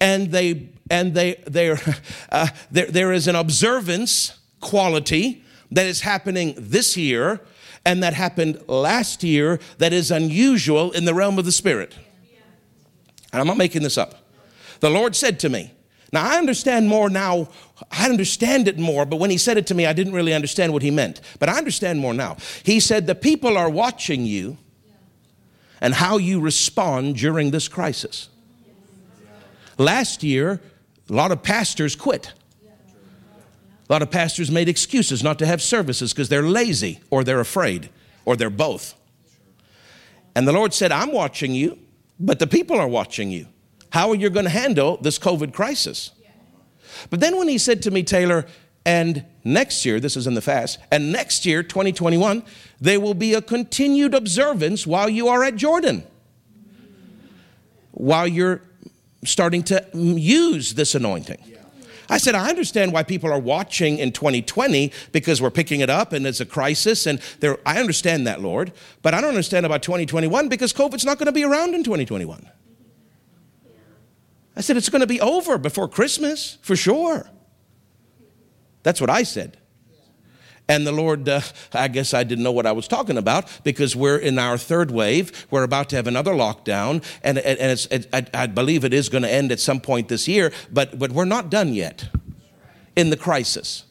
[0.00, 1.78] And they and they there
[2.30, 7.40] uh, there, there is an observance quality that is happening this year
[7.84, 11.94] and that happened last year that is unusual in the realm of the spirit.
[13.32, 14.26] And I'm not making this up.
[14.80, 15.72] The Lord said to me,
[16.12, 17.48] now, I understand more now.
[17.90, 20.72] I understand it more, but when he said it to me, I didn't really understand
[20.72, 21.20] what he meant.
[21.38, 22.36] But I understand more now.
[22.62, 24.56] He said, The people are watching you
[25.80, 28.28] and how you respond during this crisis.
[29.78, 30.60] Last year,
[31.10, 32.32] a lot of pastors quit.
[33.88, 37.40] A lot of pastors made excuses not to have services because they're lazy or they're
[37.40, 37.90] afraid
[38.24, 38.94] or they're both.
[40.34, 41.78] And the Lord said, I'm watching you,
[42.18, 43.46] but the people are watching you
[43.90, 46.10] how are you going to handle this COVID crisis?
[47.10, 48.46] But then when he said to me, Taylor,
[48.84, 52.42] and next year, this is in the fast, and next year, 2021,
[52.80, 56.04] there will be a continued observance while you are at Jordan,
[57.90, 58.62] while you're
[59.24, 61.38] starting to use this anointing.
[62.08, 66.12] I said, I understand why people are watching in 2020 because we're picking it up
[66.12, 67.06] and it's a crisis.
[67.06, 67.20] And
[67.64, 68.72] I understand that, Lord.
[69.02, 72.48] But I don't understand about 2021 because COVID's not going to be around in 2021.
[74.56, 77.28] I said, It's going to be over before Christmas, for sure.
[78.82, 79.58] That's what I said.
[80.68, 81.42] And the Lord, uh,
[81.72, 84.90] I guess I didn't know what I was talking about because we're in our third
[84.90, 85.46] wave.
[85.50, 89.08] We're about to have another lockdown, and, and it's, it, I, I believe it is
[89.08, 92.08] going to end at some point this year, but, but we're not done yet
[92.96, 93.84] in the crisis.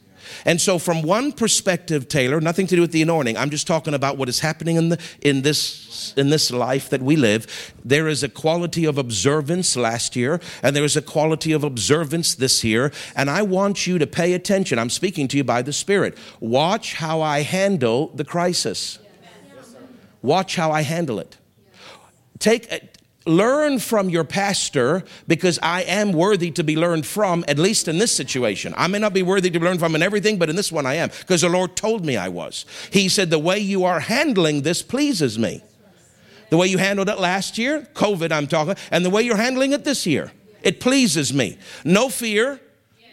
[0.45, 3.93] And so, from one perspective, Taylor, nothing to do with the anointing, I'm just talking
[3.93, 7.73] about what is happening in, the, in, this, in this life that we live.
[7.83, 12.35] There is a quality of observance last year, and there is a quality of observance
[12.35, 12.91] this year.
[13.15, 14.79] And I want you to pay attention.
[14.79, 16.17] I'm speaking to you by the Spirit.
[16.39, 18.99] Watch how I handle the crisis.
[20.21, 21.37] Watch how I handle it.
[22.39, 22.67] Take,
[23.25, 27.97] learn from your pastor because I am worthy to be learned from, at least in
[27.97, 28.73] this situation.
[28.77, 30.85] I may not be worthy to be learned from in everything, but in this one
[30.85, 32.65] I am because the Lord told me I was.
[32.91, 35.63] He said, The way you are handling this pleases me.
[36.49, 39.73] The way you handled it last year, COVID, I'm talking, and the way you're handling
[39.73, 41.57] it this year, it pleases me.
[41.83, 42.59] No fear,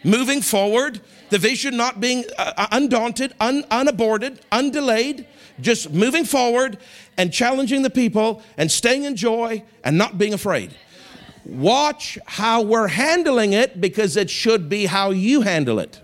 [0.03, 5.25] moving forward, the vision not being uh, undaunted, un- unaborted, undelayed,
[5.61, 6.77] just moving forward
[7.17, 10.73] and challenging the people and staying in joy and not being afraid.
[11.45, 15.99] Watch how we're handling it because it should be how you handle it.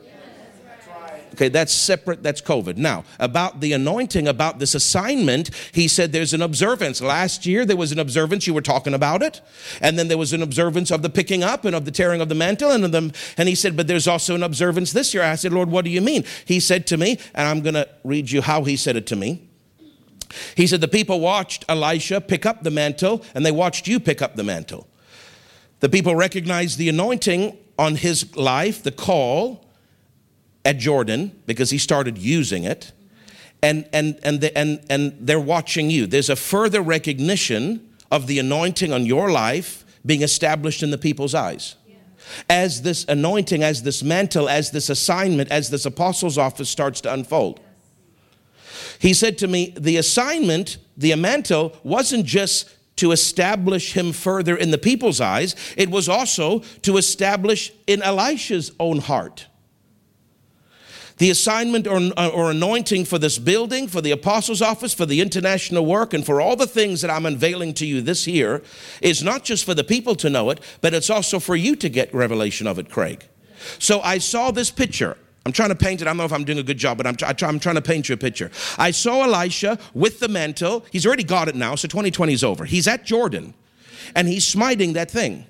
[1.39, 2.75] Okay, that's separate, that's COVID.
[2.75, 6.99] Now, about the anointing, about this assignment, he said there's an observance.
[6.99, 9.39] Last year, there was an observance, you were talking about it.
[9.79, 12.27] And then there was an observance of the picking up and of the tearing of
[12.27, 12.71] the mantle.
[12.71, 15.23] And, of them, and he said, but there's also an observance this year.
[15.23, 16.25] I said, Lord, what do you mean?
[16.43, 19.15] He said to me, and I'm going to read you how he said it to
[19.15, 19.47] me.
[20.55, 24.21] He said, The people watched Elisha pick up the mantle, and they watched you pick
[24.21, 24.89] up the mantle.
[25.79, 29.68] The people recognized the anointing on his life, the call
[30.69, 32.91] at Jordan, because he started using it.
[33.63, 36.05] And, and, and, the, and, and they're watching you.
[36.05, 41.33] There's a further recognition of the anointing on your life being established in the people's
[41.33, 41.75] eyes.
[42.47, 47.11] As this anointing, as this mantle, as this assignment, as this apostle's office starts to
[47.11, 47.59] unfold.
[48.99, 54.69] He said to me, the assignment, the mantle, wasn't just to establish him further in
[54.69, 59.47] the people's eyes, it was also to establish in Elisha's own heart.
[61.19, 65.21] The assignment or, uh, or anointing for this building, for the apostles' office, for the
[65.21, 68.63] international work, and for all the things that I'm unveiling to you this year
[69.01, 71.89] is not just for the people to know it, but it's also for you to
[71.89, 73.27] get revelation of it, Craig.
[73.79, 75.17] So I saw this picture.
[75.45, 76.07] I'm trying to paint it.
[76.07, 78.07] I don't know if I'm doing a good job, but I'm, I'm trying to paint
[78.07, 78.49] you a picture.
[78.77, 80.85] I saw Elisha with the mantle.
[80.91, 82.65] He's already got it now, so 2020 is over.
[82.65, 83.53] He's at Jordan,
[84.15, 85.45] and he's smiting that thing.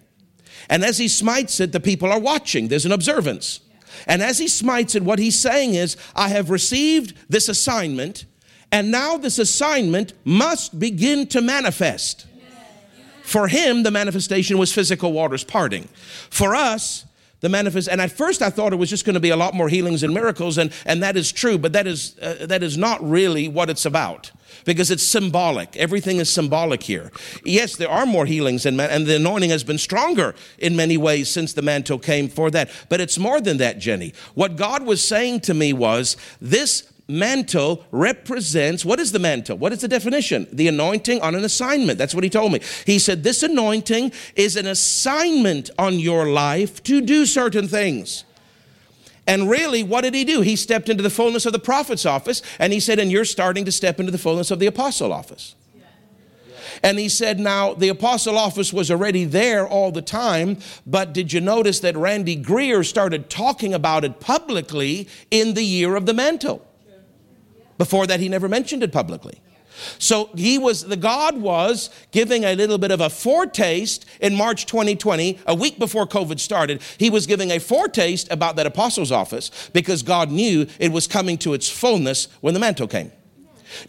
[0.67, 2.67] And as he smites it, the people are watching.
[2.67, 3.62] There's an observance.
[4.08, 8.25] And as he smites it, what he's saying is, I have received this assignment,
[8.71, 12.25] and now this assignment must begin to manifest.
[13.23, 15.88] For him, the manifestation was physical waters parting.
[16.30, 17.06] For us,
[17.41, 19.54] the manifest and at first i thought it was just going to be a lot
[19.54, 22.78] more healings and miracles and, and that is true but that is, uh, that is
[22.78, 24.32] not really what it's about
[24.65, 27.11] because it's symbolic everything is symbolic here
[27.43, 31.29] yes there are more healings and, and the anointing has been stronger in many ways
[31.29, 35.03] since the mantle came for that but it's more than that jenny what god was
[35.03, 39.57] saying to me was this mantle represents what is the mantle?
[39.57, 40.47] What is the definition?
[40.53, 41.97] The anointing on an assignment.
[41.97, 42.61] That's what he told me.
[42.85, 48.23] He said, This anointing is an assignment on your life to do certain things.
[49.29, 50.41] And really, what did he do?
[50.41, 53.63] He stepped into the fullness of the prophet's office, and he said, And you're starting
[53.65, 55.53] to step into the fullness of the apostle office.
[56.81, 61.31] And he said, Now, the apostle office was already there all the time, but did
[61.31, 66.13] you notice that Randy Greer started talking about it publicly in the year of the
[66.15, 66.65] mantle?
[67.77, 69.39] Before that, he never mentioned it publicly.
[69.97, 74.65] So he was, the God was giving a little bit of a foretaste in March
[74.65, 76.81] 2020, a week before COVID started.
[76.97, 81.37] He was giving a foretaste about that apostle's office because God knew it was coming
[81.39, 83.11] to its fullness when the mantle came.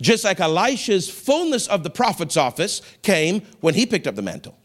[0.01, 4.57] Just like Elisha's fullness of the prophet's office came when he picked up the mantle.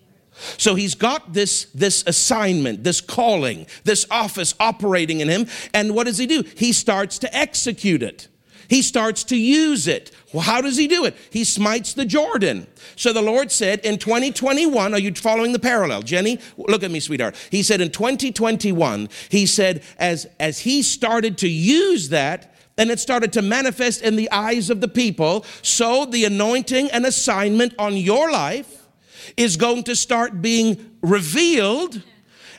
[0.57, 5.47] So he's got this, this assignment, this calling, this office operating in him.
[5.73, 6.43] And what does he do?
[6.55, 8.27] He starts to execute it.
[8.67, 10.11] He starts to use it.
[10.33, 11.15] Well, how does he do it?
[11.29, 12.67] He smites the Jordan.
[12.95, 16.01] So the Lord said in 2021, are you following the parallel?
[16.01, 17.35] Jenny, look at me, sweetheart.
[17.51, 22.99] He said in 2021, he said, as, as he started to use that, and it
[22.99, 27.95] started to manifest in the eyes of the people, so the anointing and assignment on
[27.95, 28.87] your life
[29.37, 32.01] is going to start being revealed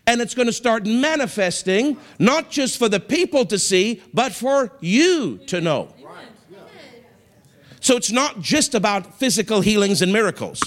[0.06, 4.72] and it's going to start manifesting, not just for the people to see, but for
[4.80, 5.92] you to know.
[7.80, 10.60] So it's not just about physical healings and miracles,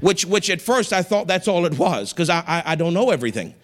[0.00, 2.92] which, which at first I thought that's all it was, because I, I, I, don't
[2.92, 3.54] know everything.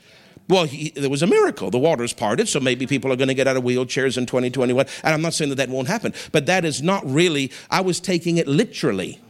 [0.48, 1.70] Well, he, there was a miracle.
[1.70, 4.86] The waters parted, so maybe people are going to get out of wheelchairs in 2021.
[5.04, 8.00] And I'm not saying that that won't happen, but that is not really, I was
[8.00, 9.20] taking it literally.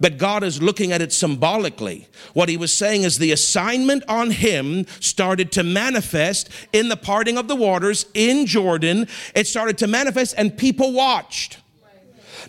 [0.00, 2.08] But God is looking at it symbolically.
[2.34, 7.38] What he was saying is the assignment on him started to manifest in the parting
[7.38, 9.08] of the waters in Jordan.
[9.34, 11.58] It started to manifest, and people watched.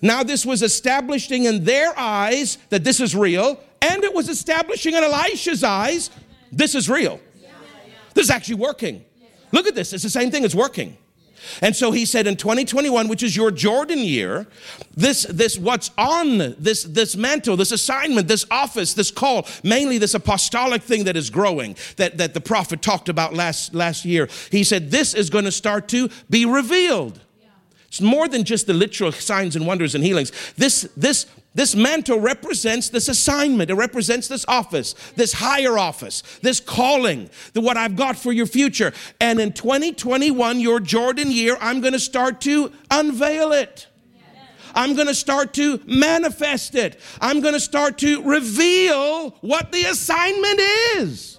[0.01, 4.93] Now, this was establishing in their eyes that this is real, and it was establishing
[4.93, 6.09] in Elisha's eyes
[6.51, 7.19] this is real.
[8.13, 9.03] This is actually working.
[9.51, 10.97] Look at this, it's the same thing, it's working.
[11.61, 14.47] And so he said in 2021, which is your Jordan year,
[14.95, 20.13] this, this what's on this, this mantle, this assignment, this office, this call, mainly this
[20.13, 24.27] apostolic thing that is growing, that, that the prophet talked about last, last year.
[24.51, 27.19] He said, this is going to start to be revealed.
[27.97, 30.31] It's more than just the literal signs and wonders and healings.
[30.55, 33.71] This, this, this mantle represents this assignment.
[33.71, 38.45] It represents this office, this higher office, this calling, the what I've got for your
[38.45, 38.93] future.
[39.19, 43.87] And in 2021, your Jordan year, I'm going to start to unveil it.
[44.75, 46.99] I'm going to start to manifest it.
[47.19, 50.59] I'm going to start to reveal what the assignment
[50.97, 51.36] is.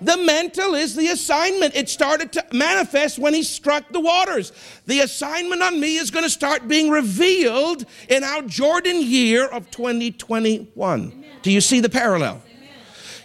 [0.00, 1.74] The mantle is the assignment.
[1.74, 4.52] It started to manifest when he struck the waters.
[4.86, 9.70] The assignment on me is going to start being revealed in our Jordan year of
[9.70, 10.68] 2021.
[10.76, 11.24] Amen.
[11.42, 12.42] Do you see the parallel?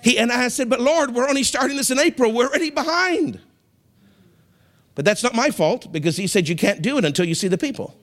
[0.03, 2.31] He and I said, "But Lord, we're only starting this in April.
[2.33, 3.39] We're already behind."
[4.95, 7.47] But that's not my fault because he said you can't do it until you see
[7.47, 7.97] the people.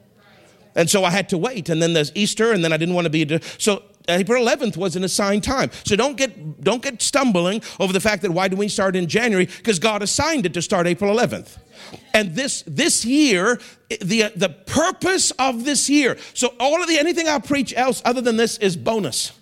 [0.74, 1.68] And so I had to wait.
[1.68, 3.40] And then there's Easter, and then I didn't want to be.
[3.58, 5.70] So April 11th was an assigned time.
[5.84, 9.06] So don't get don't get stumbling over the fact that why do we start in
[9.06, 9.46] January?
[9.46, 11.58] Because God assigned it to start April 11th.
[12.14, 13.60] And this this year,
[14.00, 16.16] the the purpose of this year.
[16.34, 19.32] So all of the anything I preach else other than this is bonus.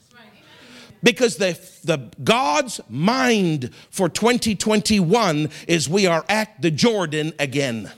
[1.00, 7.88] Because the, the God's mind for 2021 is we are at the Jordan again.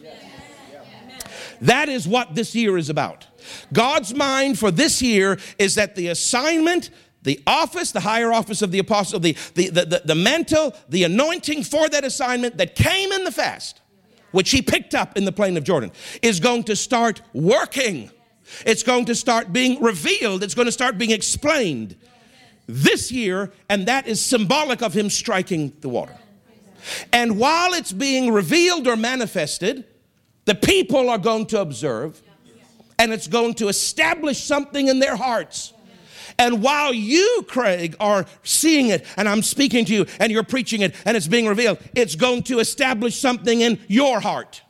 [1.62, 3.26] That is what this year is about.
[3.72, 6.90] God's mind for this year is that the assignment,
[7.22, 11.64] the office, the higher office of the apostle, the, the, the, the, mantle, the anointing
[11.64, 13.80] for that assignment that came in the fast
[14.32, 15.90] which he picked up in the plain of Jordan,
[16.22, 18.10] is going to start working.
[18.66, 20.42] It's going to start being revealed.
[20.42, 21.96] It's going to start being explained
[22.66, 26.16] this year, and that is symbolic of him striking the water.
[27.12, 29.84] And while it's being revealed or manifested,
[30.44, 32.22] the people are going to observe,
[33.00, 35.72] and it's going to establish something in their hearts.
[36.38, 40.82] And while you, Craig, are seeing it, and I'm speaking to you, and you're preaching
[40.82, 44.62] it, and it's being revealed, it's going to establish something in your heart.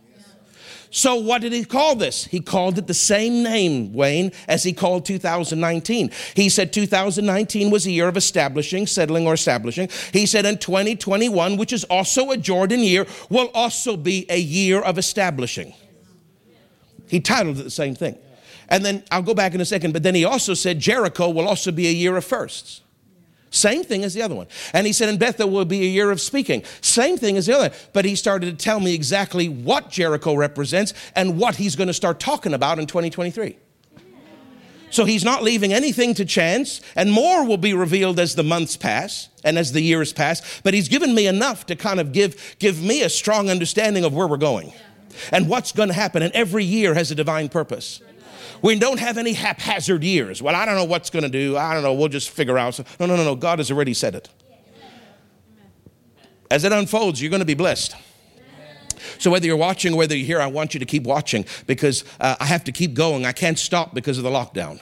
[0.93, 2.25] So, what did he call this?
[2.25, 6.11] He called it the same name, Wayne, as he called 2019.
[6.35, 9.89] He said 2019 was a year of establishing, settling, or establishing.
[10.13, 14.81] He said, in 2021, which is also a Jordan year, will also be a year
[14.81, 15.75] of establishing.
[17.11, 18.17] He titled it the same thing.
[18.69, 21.49] And then I'll go back in a second, but then he also said Jericho will
[21.49, 22.83] also be a year of firsts.
[23.51, 24.47] Same thing as the other one.
[24.73, 26.63] And he said, in Bethel will be a year of speaking.
[26.81, 27.75] Same thing as the other.
[27.93, 31.95] But he started to tell me exactly what Jericho represents and what he's going to
[31.95, 33.57] start talking about in 2023.
[34.91, 38.77] So he's not leaving anything to chance, and more will be revealed as the months
[38.77, 40.61] pass and as the years pass.
[40.63, 44.15] But he's given me enough to kind of give, give me a strong understanding of
[44.15, 44.73] where we're going
[45.33, 46.23] and what's going to happen.
[46.23, 48.01] And every year has a divine purpose.
[48.63, 50.43] We don't have any haphazard years.
[50.43, 51.57] Well, I don't know what's going to do.
[51.57, 51.95] I don't know.
[51.95, 52.79] We'll just figure out.
[52.99, 53.35] No, no, no, no.
[53.35, 54.29] God has already said it.
[56.51, 57.95] As it unfolds, you're going to be blessed.
[59.19, 62.37] So whether you're watching, whether you're here, I want you to keep watching because uh,
[62.39, 63.25] I have to keep going.
[63.25, 64.81] I can't stop because of the lockdown.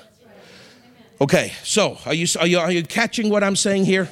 [1.20, 4.08] Okay, so are you, are you, are you catching what I'm saying here?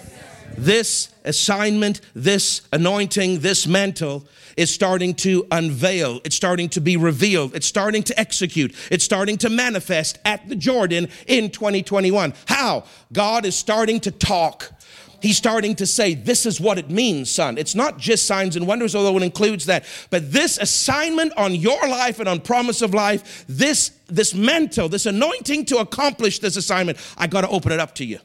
[0.56, 6.20] This assignment, this anointing, this mantle is starting to unveil.
[6.24, 7.54] It's starting to be revealed.
[7.54, 8.74] It's starting to execute.
[8.90, 12.32] It's starting to manifest at the Jordan in 2021.
[12.46, 12.84] How?
[13.12, 14.72] God is starting to talk.
[15.20, 17.58] He's starting to say, This is what it means, son.
[17.58, 19.84] It's not just signs and wonders, although it includes that.
[20.10, 25.06] But this assignment on your life and on promise of life, this, this mantle, this
[25.06, 28.20] anointing to accomplish this assignment, I got to open it up to you.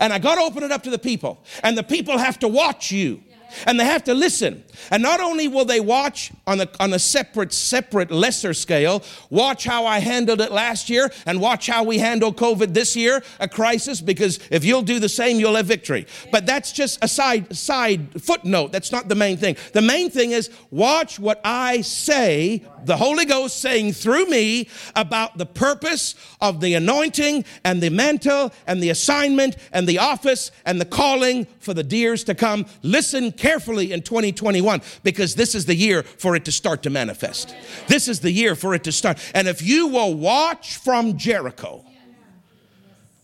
[0.00, 1.38] And I got to open it up to the people.
[1.62, 3.22] And the people have to watch you
[3.66, 4.64] and they have to listen.
[4.90, 9.64] And not only will they watch on a, on a separate, separate, lesser scale, watch
[9.64, 13.48] how I handled it last year and watch how we handle COVID this year, a
[13.48, 16.06] crisis, because if you'll do the same, you'll have victory.
[16.30, 18.72] But that's just a side, side footnote.
[18.72, 19.56] That's not the main thing.
[19.72, 25.38] The main thing is watch what I say, the Holy Ghost saying through me about
[25.38, 30.80] the purpose of the anointing and the mantle and the assignment and the office and
[30.80, 32.66] the calling for the dears to come.
[32.82, 37.54] Listen carefully in 2021 because this is the year for it to start to manifest.
[37.88, 39.18] This is the year for it to start.
[39.34, 41.84] And if you will watch from Jericho,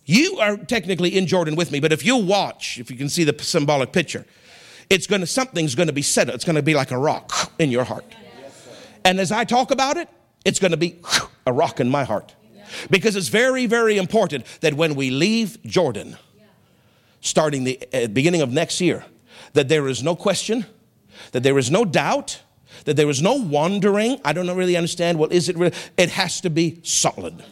[0.07, 3.23] you are technically in Jordan with me, but if you watch, if you can see
[3.23, 4.27] the symbolic picture,
[4.91, 6.35] it's going to something's going to be settled.
[6.35, 8.05] It's going to be like a rock in your heart.
[9.05, 10.09] And as I talk about it,
[10.45, 10.99] it's going to be
[11.47, 12.35] a rock in my heart.
[12.91, 16.17] Because it's very, very important that when we leave Jordan,
[17.21, 19.05] starting the uh, beginning of next year,
[19.53, 20.67] that there is no question,
[21.33, 22.43] that there is no doubt,
[22.85, 24.21] that there is no wandering.
[24.25, 25.19] I don't really understand.
[25.19, 25.77] Well, is it really?
[25.97, 27.43] It has to be solid.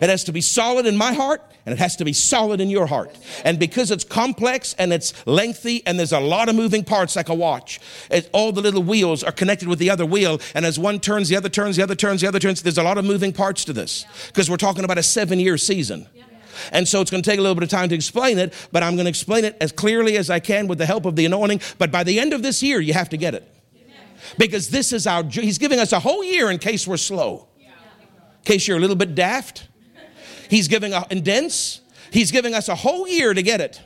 [0.00, 2.70] It has to be solid in my heart and it has to be solid in
[2.70, 3.16] your heart.
[3.44, 7.28] And because it's complex and it's lengthy and there's a lot of moving parts like
[7.28, 10.40] a watch, it, all the little wheels are connected with the other wheel.
[10.54, 12.82] And as one turns, the other turns, the other turns, the other turns, there's a
[12.82, 16.06] lot of moving parts to this because we're talking about a seven year season.
[16.72, 18.82] And so it's going to take a little bit of time to explain it, but
[18.82, 21.26] I'm going to explain it as clearly as I can with the help of the
[21.26, 21.60] anointing.
[21.78, 23.46] But by the end of this year, you have to get it.
[24.38, 28.44] Because this is our, he's giving us a whole year in case we're slow, in
[28.44, 29.68] case you're a little bit daft.
[30.48, 33.80] He's giving a, and dense, he's giving us a whole year to get it.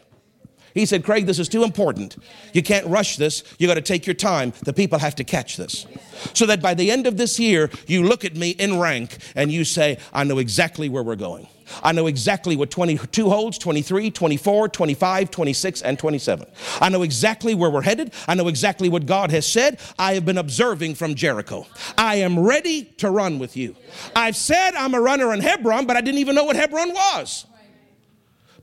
[0.74, 2.16] He said, Craig, this is too important.
[2.52, 3.44] You can't rush this.
[3.58, 4.52] You got to take your time.
[4.64, 5.86] The people have to catch this.
[6.34, 9.52] So that by the end of this year, you look at me in rank and
[9.52, 11.46] you say, I know exactly where we're going.
[11.82, 16.46] I know exactly what 22 holds 23, 24, 25, 26, and 27.
[16.80, 18.12] I know exactly where we're headed.
[18.28, 19.80] I know exactly what God has said.
[19.98, 21.66] I have been observing from Jericho.
[21.96, 23.76] I am ready to run with you.
[24.14, 27.46] I've said I'm a runner in Hebron, but I didn't even know what Hebron was.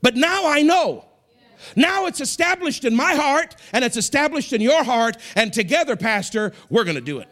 [0.02, 1.04] But now I know.
[1.76, 6.52] Now it's established in my heart and it's established in your heart, and together, Pastor,
[6.68, 7.28] we're going to do it.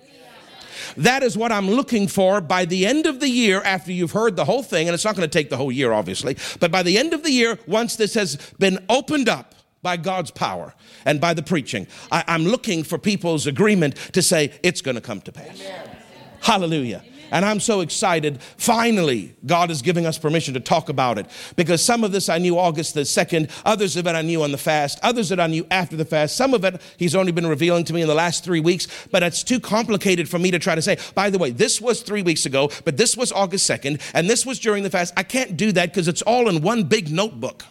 [0.97, 4.37] That is what I'm looking for by the end of the year after you've heard
[4.37, 4.89] the whole thing.
[4.89, 6.37] And it's not going to take the whole year, obviously.
[6.59, 10.31] But by the end of the year, once this has been opened up, by God's
[10.31, 11.87] power and by the preaching.
[12.13, 15.59] I, am looking for people's agreement to say it's going to come to pass.
[15.59, 15.97] Amen.
[16.43, 17.03] Hallelujah.
[17.31, 18.43] And I'm so excited.
[18.57, 21.27] Finally, God is giving us permission to talk about it
[21.57, 24.53] because some of this I knew August the 2nd, others of it I knew on
[24.53, 26.37] the fast, others that I knew after the fast.
[26.37, 29.23] Some of it He's only been revealing to me in the last three weeks, but
[29.23, 30.99] it's too complicated for me to try to say.
[31.15, 34.45] By the way, this was three weeks ago, but this was August 2nd, and this
[34.45, 35.15] was during the fast.
[35.17, 37.65] I can't do that because it's all in one big notebook.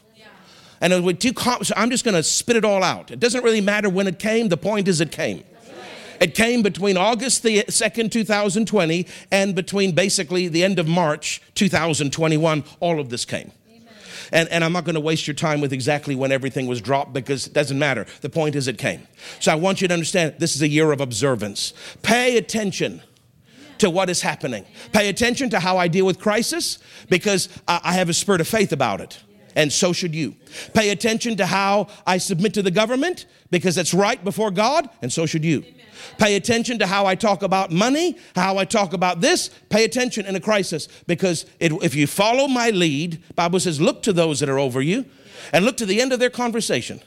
[0.81, 3.11] And it too com- so I'm just going to spit it all out.
[3.11, 4.47] It doesn't really matter when it came.
[4.47, 5.43] The point is, it came.
[6.19, 12.63] It came between August the 2nd, 2020, and between basically the end of March 2021.
[12.79, 13.51] All of this came.
[14.31, 17.13] And, and, I'm not going to waste your time with exactly when everything was dropped
[17.13, 18.05] because it doesn't matter.
[18.21, 19.07] The point is, it came.
[19.39, 21.73] So I want you to understand this is a year of observance.
[22.03, 23.01] Pay attention
[23.79, 24.65] to what is happening.
[24.91, 26.77] Pay attention to how I deal with crisis
[27.09, 29.19] because I, I have a spirit of faith about it
[29.55, 30.35] and so should you.
[30.73, 35.11] Pay attention to how I submit to the government because it's right before God, and
[35.11, 35.59] so should you.
[35.59, 35.73] Amen.
[36.17, 39.49] Pay attention to how I talk about money, how I talk about this.
[39.69, 44.03] Pay attention in a crisis because it, if you follow my lead, Bible says, look
[44.03, 45.05] to those that are over you
[45.53, 47.01] and look to the end of their conversation.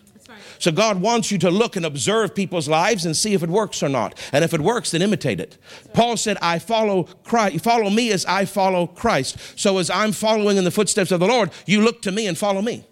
[0.62, 3.82] So God wants you to look and observe people's lives and see if it works
[3.82, 4.16] or not.
[4.30, 5.58] And if it works, then imitate it.
[5.92, 9.38] Paul said, I follow Christ, follow me as I follow Christ.
[9.56, 12.38] So as I'm following in the footsteps of the Lord, you look to me and
[12.38, 12.84] follow me.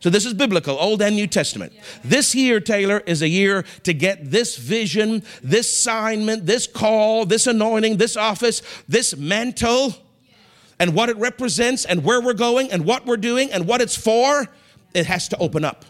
[0.00, 1.72] So this is biblical, Old and New Testament.
[2.04, 7.46] This year, Taylor, is a year to get this vision, this assignment, this call, this
[7.46, 9.94] anointing, this office, this mantle,
[10.78, 13.96] and what it represents, and where we're going, and what we're doing, and what it's
[13.96, 14.48] for.
[14.92, 15.86] It has to open up.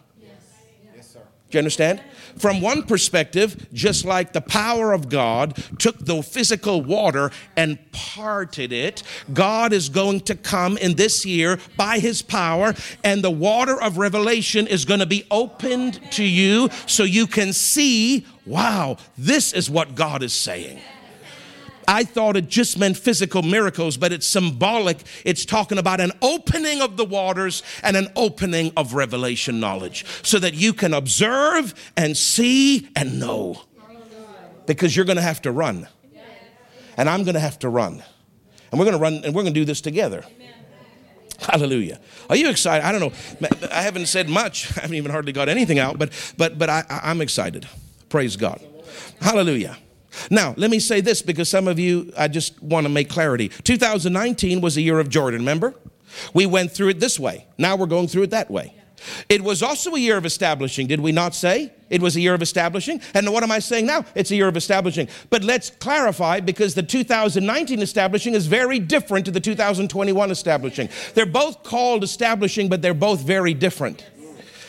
[1.51, 2.03] Do you understand?
[2.37, 8.73] From one perspective, just like the power of God took the physical water and parted
[8.73, 12.75] it, God is going to come in this year by his power,
[13.05, 17.53] and the water of revelation is going to be opened to you so you can
[17.53, 20.79] see wow, this is what God is saying.
[21.89, 24.99] I thought it just meant physical miracles, but it's symbolic.
[25.25, 30.39] It's talking about an opening of the waters and an opening of revelation knowledge so
[30.39, 33.63] that you can observe and see and know.
[34.67, 35.89] Because you're going to have to run.
[36.97, 38.03] And I'm going to have to run.
[38.71, 40.25] And we're going to run and we're going to do this together.
[41.39, 42.01] Hallelujah.
[42.31, 42.87] Are you excited?
[42.87, 43.49] I don't know.
[43.71, 44.67] I haven't said much.
[44.79, 47.69] I haven't even hardly got anything out, but but but I, I'm excited.
[48.09, 48.61] Praise God.
[49.21, 49.77] Hallelujah.
[50.31, 53.49] Now, let me say this because some of you, I just want to make clarity.
[53.49, 55.75] 2019 was a year of Jordan, remember?
[56.33, 57.47] We went through it this way.
[57.59, 58.75] Now we're going through it that way.
[59.29, 61.73] It was also a year of establishing, did we not say?
[61.91, 63.01] It was a year of establishing.
[63.13, 64.05] And what am I saying now?
[64.15, 65.09] It's a year of establishing.
[65.31, 70.89] But let's clarify because the 2019 establishing is very different to the 2021 establishing.
[71.15, 74.05] They're both called establishing, but they're both very different.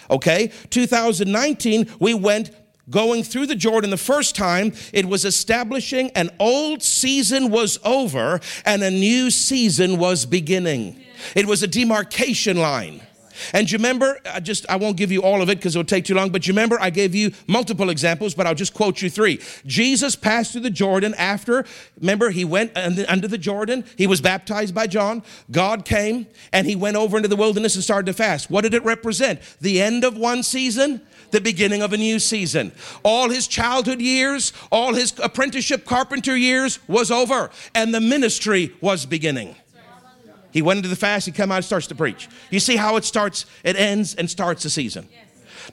[0.10, 0.52] Okay?
[0.70, 2.52] 2019, we went
[2.90, 8.40] going through the Jordan the first time, it was establishing an old season was over
[8.66, 11.02] and a new season was beginning.
[11.36, 13.02] It was a demarcation line.
[13.54, 15.88] And you remember, I just I won't give you all of it because it would
[15.88, 19.02] take too long, but you remember I gave you multiple examples, but I'll just quote
[19.02, 19.42] you three.
[19.66, 21.66] Jesus passed through the Jordan after,
[22.00, 26.76] remember, he went under the Jordan, he was baptized by John, God came, and he
[26.76, 28.50] went over into the wilderness and started to fast.
[28.50, 29.42] What did it represent?
[29.60, 31.02] The end of one season
[31.36, 32.72] the beginning of a new season.
[33.04, 39.06] All his childhood years, all his apprenticeship carpenter years was over, and the ministry was
[39.06, 39.54] beginning.
[40.52, 42.30] He went into the fast, he come out and starts to preach.
[42.50, 45.10] You see how it starts, it ends and starts a season.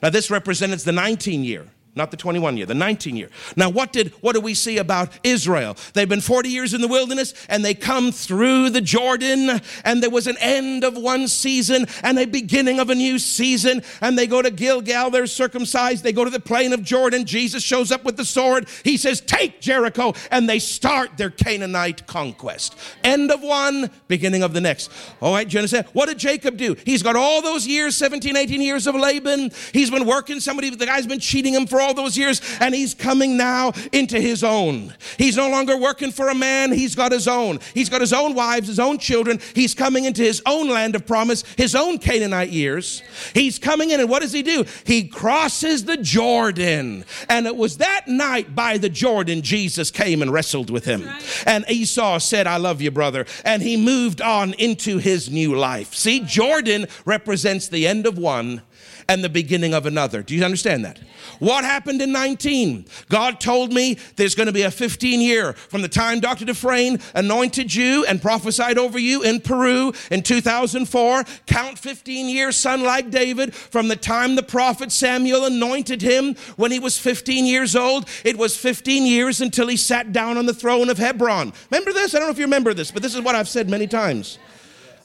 [0.01, 3.29] Now this represents the 19 year not the 21 year, the 19 year.
[3.55, 5.77] Now, what did what do we see about Israel?
[5.93, 10.09] They've been 40 years in the wilderness and they come through the Jordan and there
[10.09, 14.25] was an end of one season and a beginning of a new season and they
[14.25, 18.03] go to Gilgal, they're circumcised, they go to the plain of Jordan, Jesus shows up
[18.03, 18.67] with the sword.
[18.83, 22.75] He says, "Take Jericho," and they start their Canaanite conquest.
[23.03, 24.89] End of one, beginning of the next.
[25.21, 25.85] All right, Genesis.
[25.93, 26.75] What did Jacob do?
[26.85, 29.51] He's got all those years, 17, 18 years of Laban.
[29.71, 32.93] He's been working somebody the guy's been cheating him for all those years, and he's
[32.93, 34.93] coming now into his own.
[35.17, 37.59] He's no longer working for a man, he's got his own.
[37.73, 39.39] He's got his own wives, his own children.
[39.53, 43.03] He's coming into his own land of promise, his own Canaanite years.
[43.33, 44.65] He's coming in, and what does he do?
[44.85, 47.05] He crosses the Jordan.
[47.29, 51.09] And it was that night by the Jordan Jesus came and wrestled with him.
[51.45, 53.25] And Esau said, I love you, brother.
[53.43, 55.93] And he moved on into his new life.
[55.93, 58.61] See, Jordan represents the end of one
[59.07, 60.21] and the beginning of another.
[60.23, 60.99] Do you understand that?
[61.39, 62.85] What happened in 19?
[63.09, 66.45] God told me there's going to be a 15 year from the time Dr.
[66.45, 71.23] Dufresne anointed you and prophesied over you in Peru in 2004.
[71.45, 76.71] Count 15 years, son like David, from the time the prophet Samuel anointed him when
[76.71, 78.07] he was 15 years old.
[78.23, 81.53] It was 15 years until he sat down on the throne of Hebron.
[81.71, 82.13] Remember this?
[82.13, 84.37] I don't know if you remember this, but this is what I've said many times.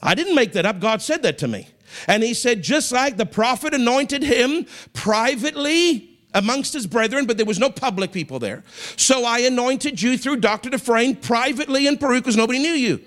[0.02, 0.80] I didn't make that up.
[0.80, 1.68] God said that to me.
[2.06, 7.46] And he said, just like the prophet anointed him privately amongst his brethren, but there
[7.46, 8.62] was no public people there.
[8.96, 10.70] So I anointed you through Dr.
[10.70, 13.00] Dufresne privately in Peru because nobody knew you.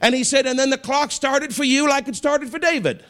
[0.00, 3.04] And he said, and then the clock started for you like it started for David.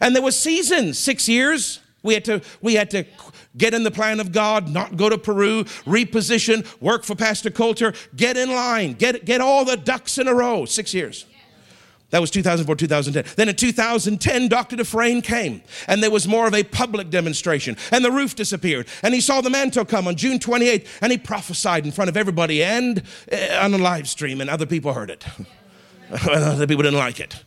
[0.00, 1.80] And there was seasons, six years.
[2.02, 3.04] We had to, we had to
[3.56, 7.94] get in the plan of God, not go to Peru, reposition, work for Pastor Coulter,
[8.14, 10.64] get in line, get, get all the ducks in a row.
[10.64, 11.26] Six years.
[12.10, 13.34] That was 2004, 2010.
[13.36, 14.76] Then in 2010, Dr.
[14.76, 18.86] Dufresne came, and there was more of a public demonstration, and the roof disappeared.
[19.02, 22.16] And he saw the mantle come on June 28th, and he prophesied in front of
[22.16, 23.02] everybody and
[23.32, 25.26] uh, on a live stream, and other people heard it.
[26.30, 27.42] other people didn't like it.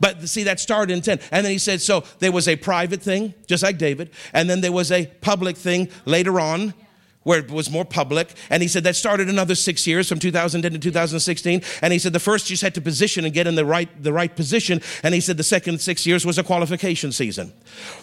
[0.00, 1.20] But see, that started in 10.
[1.30, 4.60] And then he said, so there was a private thing, just like David, and then
[4.60, 6.74] there was a public thing later on
[7.22, 8.32] where it was more public.
[8.50, 11.62] And he said that started another six years from 2010 to 2016.
[11.80, 14.12] And he said the first you had to position and get in the right, the
[14.12, 14.80] right position.
[15.02, 17.52] And he said the second six years was a qualification season.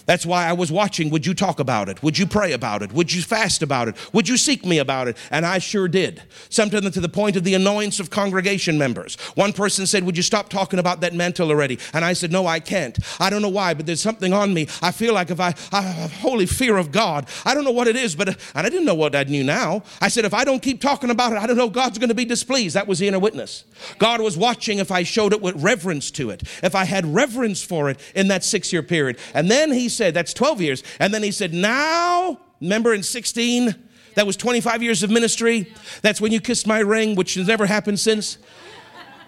[0.05, 1.09] That's why I was watching.
[1.11, 2.01] Would you talk about it?
[2.01, 2.93] Would you pray about it?
[2.93, 3.95] Would you fast about it?
[4.13, 5.17] Would you seek me about it?
[5.31, 6.23] And I sure did.
[6.49, 9.15] Sometimes to the point of the annoyance of congregation members.
[9.35, 11.79] One person said, Would you stop talking about that mantle already?
[11.93, 12.97] And I said, No, I can't.
[13.19, 14.67] I don't know why, but there's something on me.
[14.81, 17.87] I feel like if I, I have holy fear of God, I don't know what
[17.87, 19.83] it is, but, and I didn't know what what I knew now.
[20.01, 22.15] I said, if I don't keep talking about it, I don't know God's going to
[22.15, 22.75] be displeased.
[22.75, 23.63] That was the inner witness.
[23.97, 27.63] God was watching if I showed it with reverence to it, if I had reverence
[27.63, 29.17] for it in that six year period.
[29.33, 30.83] And then he said, that's 12 years.
[30.99, 33.75] And then he said, now, remember in 16,
[34.15, 35.73] that was 25 years of ministry.
[36.01, 38.37] That's when you kissed my ring, which has never happened since.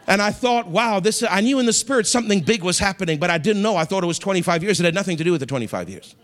[0.07, 3.29] And I thought, wow, this, I knew in the spirit something big was happening, but
[3.29, 3.75] I didn't know.
[3.77, 4.79] I thought it was 25 years.
[4.79, 6.15] It had nothing to do with the 25 years.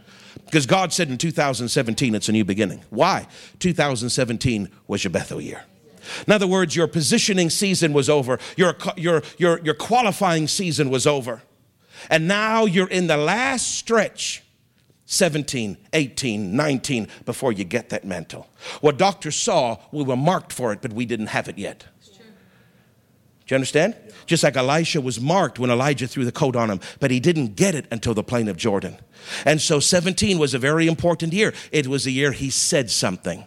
[0.48, 2.82] Because God said in 2017 it's a new beginning.
[2.90, 3.28] Why?
[3.60, 5.64] 2017 was your Bethel year.
[6.26, 11.06] In other words, your positioning season was over, your, your, your, your qualifying season was
[11.06, 11.44] over.
[12.10, 14.44] And now you're in the last stretch
[15.06, 18.48] 17, 18, 19 before you get that mantle.
[18.82, 21.86] What doctors saw, we were marked for it, but we didn't have it yet.
[23.48, 23.96] Do you understand?
[24.06, 24.14] Yeah.
[24.26, 27.56] Just like Elisha was marked when Elijah threw the coat on him, but he didn't
[27.56, 28.98] get it until the plain of Jordan.
[29.46, 31.54] And so 17 was a very important year.
[31.72, 33.46] It was the year he said something.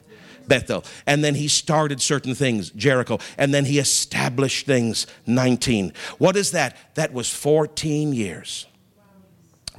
[0.48, 0.84] Bethel.
[1.06, 3.18] And then he started certain things, Jericho.
[3.38, 5.92] And then he established things, 19.
[6.18, 6.76] What is that?
[6.94, 8.66] That was 14 years.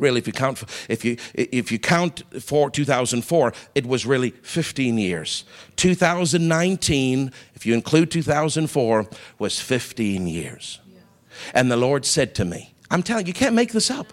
[0.02, 4.98] Really, if you count, if you if you count for 2004, it was really 15
[4.98, 5.44] years.
[5.76, 10.80] 2019, if you include 2004, was 15 years.
[11.54, 14.12] And the Lord said to me, "I'm telling you, you can't make this up."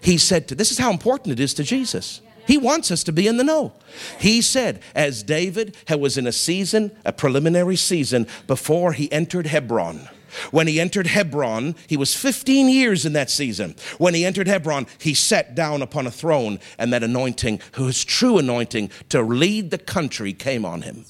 [0.00, 2.20] He said to this is how important it is to Jesus.
[2.44, 3.74] He wants us to be in the know.
[4.18, 10.08] He said, as David was in a season, a preliminary season, before he entered Hebron.
[10.50, 13.76] When he entered Hebron, he was 15 years in that season.
[13.98, 18.38] When he entered Hebron, he sat down upon a throne, and that anointing, whose true
[18.38, 21.04] anointing to lead the country, came on him.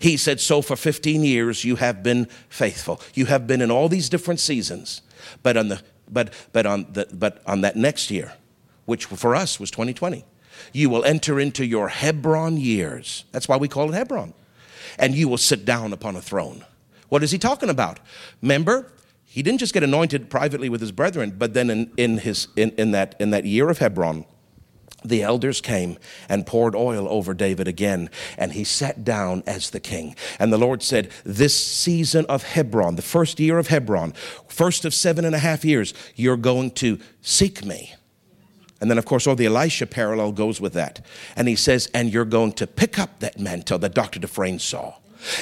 [0.00, 3.00] He said, So for 15 years you have been faithful.
[3.14, 5.02] You have been in all these different seasons.
[5.42, 8.32] But on, the, but, but on, the, but on that next year,
[8.84, 10.24] which for us was 2020,
[10.72, 13.24] you will enter into your Hebron years.
[13.32, 14.34] That's why we call it Hebron.
[14.98, 16.64] And you will sit down upon a throne.
[17.12, 18.00] What is he talking about?
[18.40, 18.90] Remember,
[19.22, 22.70] he didn't just get anointed privately with his brethren, but then in, in, his, in,
[22.78, 24.24] in, that, in that year of Hebron,
[25.04, 25.98] the elders came
[26.30, 28.08] and poured oil over David again,
[28.38, 30.16] and he sat down as the king.
[30.38, 34.12] And the Lord said, This season of Hebron, the first year of Hebron,
[34.48, 37.92] first of seven and a half years, you're going to seek me.
[38.80, 41.04] And then, of course, all the Elisha parallel goes with that.
[41.36, 44.18] And he says, And you're going to pick up that mantle that Dr.
[44.18, 44.94] Dufresne saw.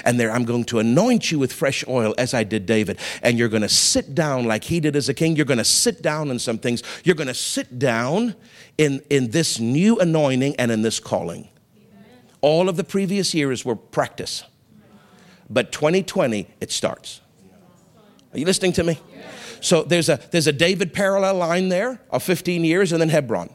[0.05, 2.99] And there, I'm going to anoint you with fresh oil as I did David.
[3.22, 5.37] And you're going to sit down like he did as a king.
[5.37, 6.83] You're going to sit down in some things.
[7.05, 8.35] You're going to sit down
[8.78, 11.49] in, in this new anointing and in this calling.
[12.41, 14.45] All of the previous years were practice.
[15.49, 17.20] But 2020, it starts.
[18.33, 18.99] Are you listening to me?
[19.61, 23.51] So there's a, there's a David parallel line there of 15 years and then Hebron.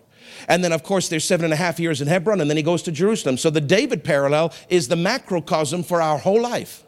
[0.47, 2.63] And then, of course, there's seven and a half years in Hebron, and then he
[2.63, 3.37] goes to Jerusalem.
[3.37, 6.83] So the David parallel is the macrocosm for our whole life.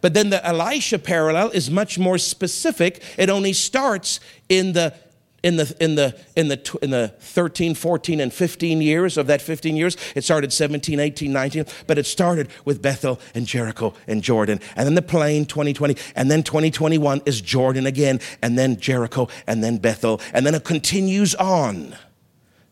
[0.00, 3.02] But then the Elisha parallel is much more specific.
[3.18, 4.94] It only starts in the
[5.42, 9.40] in the in the in the in the 13 14 and 15 years of that
[9.40, 14.22] 15 years it started 17 18 19 but it started with bethel and jericho and
[14.22, 19.28] jordan and then the plain 2020 and then 2021 is jordan again and then jericho
[19.46, 21.96] and then bethel and then it continues on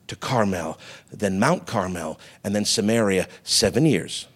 [0.09, 0.79] to carmel
[1.13, 4.27] then mount carmel and then samaria 7 years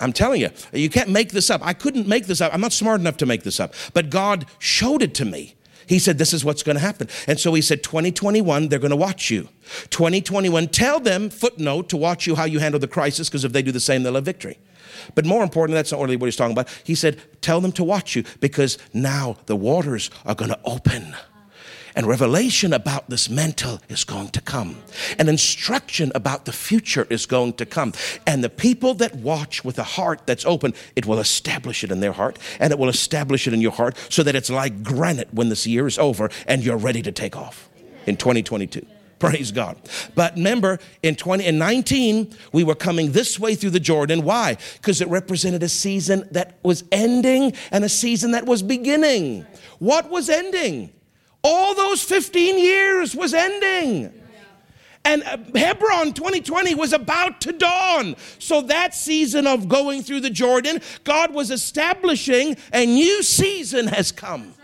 [0.00, 1.60] I'm telling you, you can't make this up.
[1.62, 2.54] I couldn't make this up.
[2.54, 3.74] I'm not smart enough to make this up.
[3.92, 5.54] But God showed it to me.
[5.86, 7.08] He said, This is what's going to happen.
[7.26, 9.48] And so he said, 2021, they're going to watch you.
[9.90, 13.60] 2021, tell them, footnote, to watch you how you handle the crisis, because if they
[13.60, 14.58] do the same, they'll have victory.
[15.14, 16.68] But more important, that's not really what he's talking about.
[16.84, 21.14] He said, Tell them to watch you, because now the waters are going to open.
[21.94, 24.76] And revelation about this mantle is going to come.
[25.18, 27.92] And instruction about the future is going to come.
[28.26, 32.00] And the people that watch with a heart that's open, it will establish it in
[32.00, 35.32] their heart and it will establish it in your heart so that it's like granite
[35.32, 37.68] when this year is over and you're ready to take off
[38.06, 38.84] in 2022.
[39.20, 39.76] Praise God.
[40.14, 44.22] But remember, in 20 and 19, we were coming this way through the Jordan.
[44.22, 44.56] Why?
[44.74, 49.44] Because it represented a season that was ending and a season that was beginning.
[49.78, 50.90] What was ending?
[51.42, 54.12] All those 15 years was ending.
[55.04, 58.16] And uh, Hebron 2020 was about to dawn.
[58.38, 64.12] So that season of going through the Jordan, God was establishing a new season has
[64.12, 64.54] come.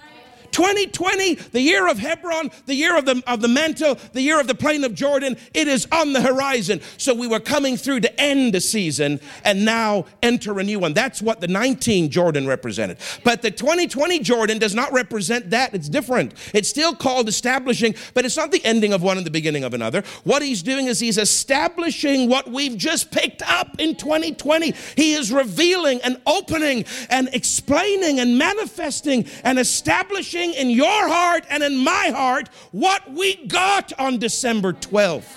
[0.57, 4.47] 2020, the year of Hebron, the year of the, of the mantle, the year of
[4.47, 6.81] the plain of Jordan, it is on the horizon.
[6.97, 10.95] So we were coming through to end a season and now enter a new one.
[10.95, 12.97] That's what the 19 Jordan represented.
[13.23, 15.75] But the 2020 Jordan does not represent that.
[15.75, 16.33] It's different.
[16.55, 19.75] It's still called establishing, but it's not the ending of one and the beginning of
[19.75, 20.05] another.
[20.25, 24.73] What he's doing is he's establishing what we've just picked up in 2020.
[24.97, 31.63] He is revealing and opening and explaining and manifesting and establishing in your heart and
[31.63, 35.33] in my heart what we got on December 12th.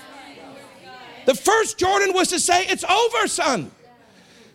[1.26, 3.70] The first Jordan was to say, It's over, son.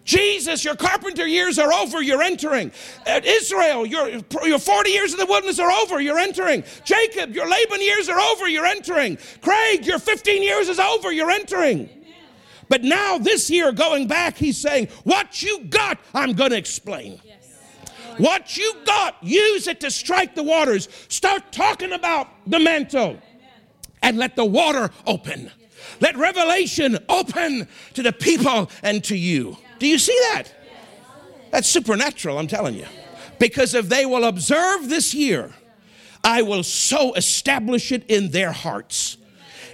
[0.04, 2.72] Jesus, your carpenter years are over, you're entering.
[3.08, 6.64] Uh, Israel, your, your 40 years in the wilderness are over, you're entering.
[6.84, 9.18] Jacob, your Laban years are over, you're entering.
[9.42, 11.90] Craig, your 15 years is over, you're entering.
[12.70, 17.20] But now, this year, going back, he's saying, What you got, I'm going to explain.
[18.18, 20.88] What you got, use it to strike the waters.
[21.10, 23.20] Start talking about the mantle
[24.02, 25.52] and let the water open.
[26.00, 29.58] Let revelation open to the people and to you.
[29.80, 30.46] Do you see that?
[31.52, 32.86] That's supernatural, I'm telling you.
[33.40, 35.54] Because if they will observe this year,
[36.24, 39.18] I will so establish it in their hearts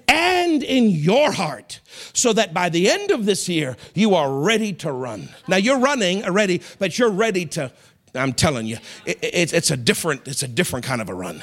[0.07, 1.79] and in your heart
[2.13, 5.29] so that by the end of this year, you are ready to run.
[5.47, 7.71] Now, you're running already, but you're ready to
[8.13, 11.41] I'm telling you, it, it, it's a different, it's a different kind of a run.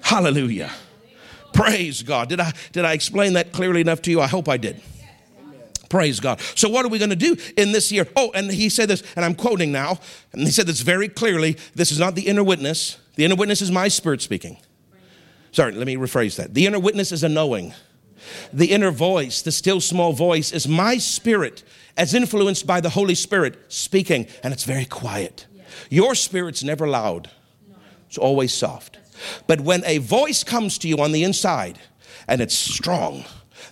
[0.00, 0.70] Hallelujah.
[1.52, 2.28] Praise God.
[2.28, 4.20] Did I did I explain that clearly enough to you?
[4.20, 4.80] I hope I did.
[5.88, 6.40] Praise God.
[6.54, 8.06] So, what are we going to do in this year?
[8.14, 9.98] Oh, and he said this, and I'm quoting now,
[10.32, 11.56] and he said this very clearly.
[11.74, 12.98] This is not the inner witness.
[13.16, 14.56] The inner witness is my spirit speaking.
[15.50, 16.54] Sorry, let me rephrase that.
[16.54, 17.74] The inner witness is a knowing.
[18.52, 21.64] The inner voice, the still small voice, is my spirit
[21.96, 25.46] as influenced by the Holy Spirit speaking, and it's very quiet.
[25.88, 27.30] Your spirit's never loud,
[28.06, 28.98] it's always soft.
[29.46, 31.78] But when a voice comes to you on the inside
[32.26, 33.24] and it's strong,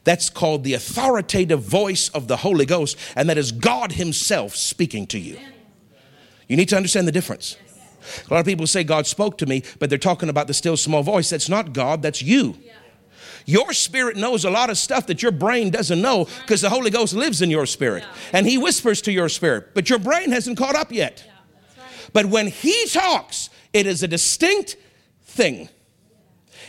[0.04, 5.06] that's called the authoritative voice of the Holy Ghost, and that is God Himself speaking
[5.08, 5.38] to you.
[6.48, 7.56] You need to understand the difference.
[8.28, 10.76] A lot of people say God spoke to me, but they're talking about the still
[10.76, 11.28] small voice.
[11.30, 12.56] That's not God, that's you.
[13.44, 16.90] Your spirit knows a lot of stuff that your brain doesn't know because the Holy
[16.90, 20.58] Ghost lives in your spirit and He whispers to your spirit, but your brain hasn't
[20.58, 21.24] caught up yet.
[22.12, 24.76] But when he talks, it is a distinct
[25.22, 25.68] thing.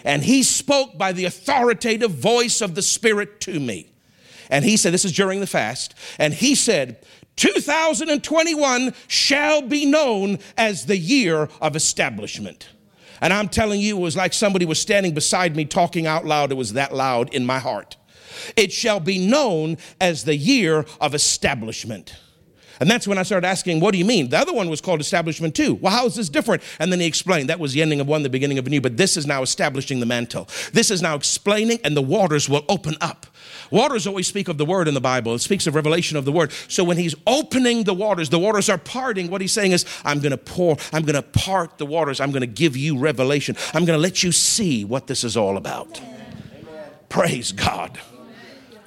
[0.03, 3.91] And he spoke by the authoritative voice of the Spirit to me.
[4.49, 5.93] And he said, This is during the fast.
[6.17, 7.03] And he said,
[7.35, 12.69] 2021 shall be known as the year of establishment.
[13.21, 16.51] And I'm telling you, it was like somebody was standing beside me talking out loud.
[16.51, 17.97] It was that loud in my heart.
[18.55, 22.15] It shall be known as the year of establishment.
[22.79, 24.29] And that's when I started asking, what do you mean?
[24.29, 25.75] The other one was called establishment too.
[25.75, 26.63] Well, how is this different?
[26.79, 28.81] And then he explained that was the ending of one, the beginning of a new,
[28.81, 30.47] but this is now establishing the mantle.
[30.71, 33.27] This is now explaining, and the waters will open up.
[33.71, 35.33] Waters always speak of the word in the Bible.
[35.35, 36.51] It speaks of revelation of the word.
[36.67, 39.29] So when he's opening the waters, the waters are parting.
[39.29, 42.19] What he's saying is, I'm going to pour, I'm going to part the waters.
[42.19, 43.55] I'm going to give you revelation.
[43.73, 45.99] I'm going to let you see what this is all about.
[45.99, 46.25] Amen.
[47.09, 47.99] Praise God.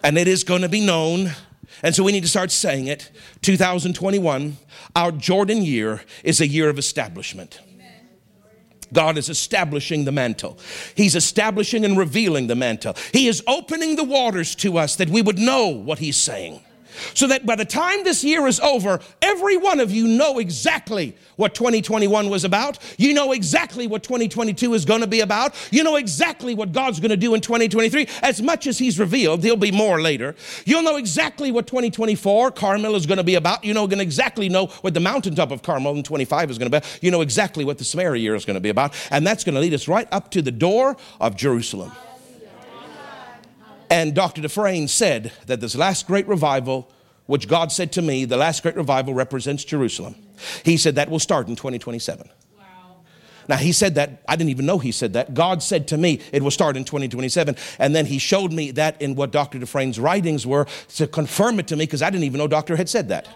[0.03, 1.33] And it is going to be known
[1.83, 3.11] and so we need to start saying it.
[3.43, 4.57] 2021,
[4.95, 7.61] our Jordan year is a year of establishment.
[8.93, 10.59] God is establishing the mantle.
[10.95, 12.95] He's establishing and revealing the mantle.
[13.13, 16.61] He is opening the waters to us that we would know what He's saying.
[17.15, 21.17] So that by the time this year is over, every one of you know exactly
[21.37, 22.79] what 2021 was about.
[22.99, 25.55] You know exactly what 2022 is going to be about.
[25.71, 28.09] You know exactly what God's going to do in 2023.
[28.23, 30.35] As much as He's revealed, there'll be more later.
[30.65, 33.65] You'll know exactly what 2024 Carmel is going to be about.
[33.65, 36.71] You know, going to exactly know what the mountaintop of Carmel in 25 is going
[36.71, 36.87] to be.
[37.01, 38.95] You know exactly what the Samaria year is going to be about.
[39.11, 41.93] And that's going to lead us right up to the door of Jerusalem.
[43.93, 44.41] And Dr.
[44.41, 46.91] Dufresne said that this last great revival,
[47.27, 50.15] which God said to me, the last great revival represents Jerusalem.
[50.65, 52.27] He said that will start in 2027.
[53.49, 55.35] Now, he said that, I didn't even know he said that.
[55.35, 57.55] God said to me it will start in 2027.
[57.79, 59.59] And then he showed me that in what Dr.
[59.59, 62.89] Dufresne's writings were to confirm it to me because I didn't even know Doctor had
[62.89, 63.29] said that.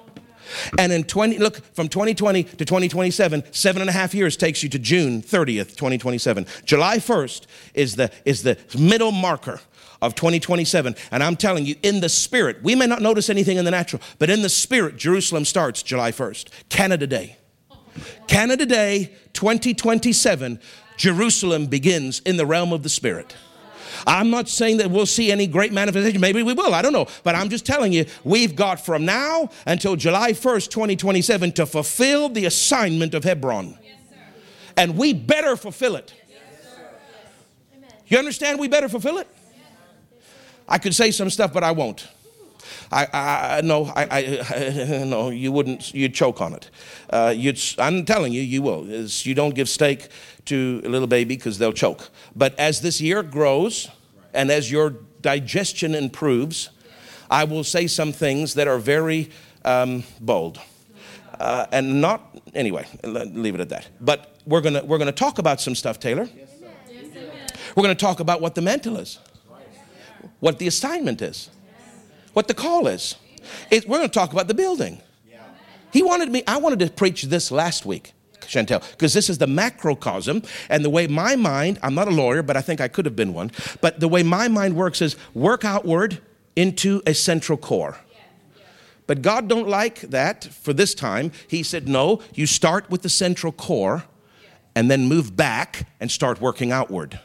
[0.79, 4.71] And in 20, look, from 2020 to 2027, seven and a half years takes you
[4.71, 6.47] to June 30th, 2027.
[6.65, 9.61] July 1st is the, is the middle marker
[10.03, 10.95] of 2027.
[11.11, 14.03] And I'm telling you, in the spirit, we may not notice anything in the natural,
[14.19, 16.49] but in the spirit, Jerusalem starts July 1st.
[16.69, 17.37] Canada Day.
[18.27, 20.61] Canada Day 2027,
[20.97, 23.37] Jerusalem begins in the realm of the spirit.
[24.07, 26.21] I'm not saying that we'll see any great manifestation.
[26.21, 26.75] Maybe we will.
[26.75, 27.07] I don't know.
[27.23, 32.29] But I'm just telling you, we've got from now until July 1st, 2027 to fulfill
[32.29, 33.79] the assignment of Hebron.
[33.83, 33.95] Yes,
[34.77, 36.13] and we better fulfill it.
[36.29, 36.39] Yes,
[38.09, 38.59] you understand?
[38.59, 39.29] We better fulfill it?
[40.69, 42.09] I could say some stuff, but I won't.
[42.91, 45.95] I, I no, I, I, no, you wouldn't.
[45.95, 46.71] You'd choke on it.
[47.11, 48.89] Uh, you'd, I'm telling you, you will.
[48.91, 50.09] Is you don't give steak
[50.47, 52.11] to a little baby because they'll choke.
[52.35, 53.89] But as this year grows,
[54.35, 56.71] and as your digestion improves,
[57.31, 59.31] I will say some things that are very
[59.65, 60.61] um, bold,
[61.41, 62.87] uh, and not anyway.
[63.05, 63.89] Leave it at that.
[64.01, 66.29] But we're gonna we're gonna talk about some stuff, Taylor.
[67.75, 69.19] We're gonna talk about what the mantle is
[70.41, 71.51] what the assignment is,
[72.33, 73.17] what the call is.
[73.71, 75.01] It, we're going to talk about the building.
[75.93, 78.13] He wanted me, I wanted to preach this last week.
[78.41, 82.43] Chantel, because this is the macrocosm, and the way my mind, I'm not a lawyer,
[82.43, 83.51] but I think I could have been one,
[83.81, 86.21] but the way my mind works is work outward
[86.55, 87.99] into a central core.
[89.07, 91.33] But God don't like that for this time.
[91.49, 94.05] He said, no, you start with the central core
[94.75, 97.21] and then move back and start working outward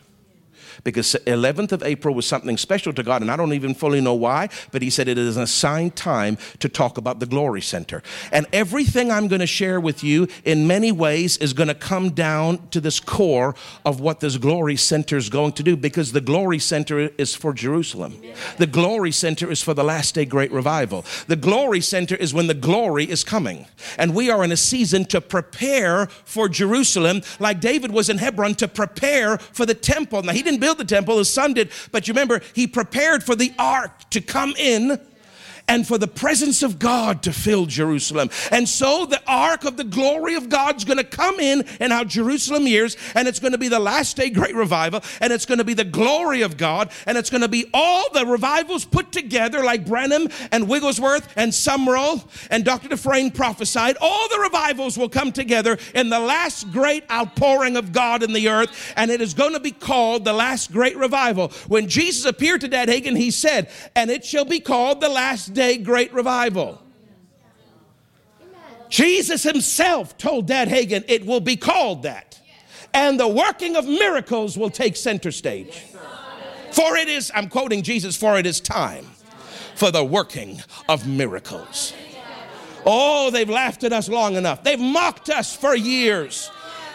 [0.84, 4.14] because 11th of April was something special to God, and I don't even fully know
[4.14, 8.02] why, but He said it is an assigned time to talk about the Glory Center.
[8.32, 12.12] And everything I'm going to share with you in many ways is going to come
[12.12, 13.56] down to this core
[13.86, 17.54] of what this Glory Center is going to do because the Glory Center is for
[17.54, 18.22] Jerusalem.
[18.58, 21.06] The Glory Center is for the last day great revival.
[21.28, 23.68] The Glory Center is when the glory is coming.
[23.98, 28.56] And we are in a season to prepare for Jerusalem, like David was in Hebron
[28.56, 30.24] to prepare for the temple.
[30.24, 31.72] Now, he didn't build the temple, his son did.
[31.92, 35.02] But you remember, he prepared for the ark to come in
[35.72, 38.30] and for the presence of God to fill Jerusalem.
[38.52, 42.04] And so the ark of the glory of God's going to come in in our
[42.04, 45.60] Jerusalem years, and it's going to be the last day great revival, and it's going
[45.60, 49.14] to be the glory of God, and it's going to be all the revivals put
[49.14, 52.90] together, like Branham and Wigglesworth and Sumrall and Dr.
[52.90, 53.96] Dufresne prophesied.
[54.02, 58.50] All the revivals will come together in the last great outpouring of God in the
[58.50, 61.48] earth, and it is going to be called the last great revival.
[61.70, 65.54] When Jesus appeared to Dad Hagin, he said, And it shall be called the last
[65.54, 66.82] day great revival.
[68.90, 72.40] Jesus himself told Dad Hagin it will be called that.
[72.94, 75.82] And the working of miracles will take center stage.
[76.72, 79.06] For it is, I'm quoting Jesus, for it is time
[79.76, 81.94] for the working of miracles.
[82.86, 84.64] Oh, they've laughed at us long enough.
[84.64, 86.52] They've mocked us for years.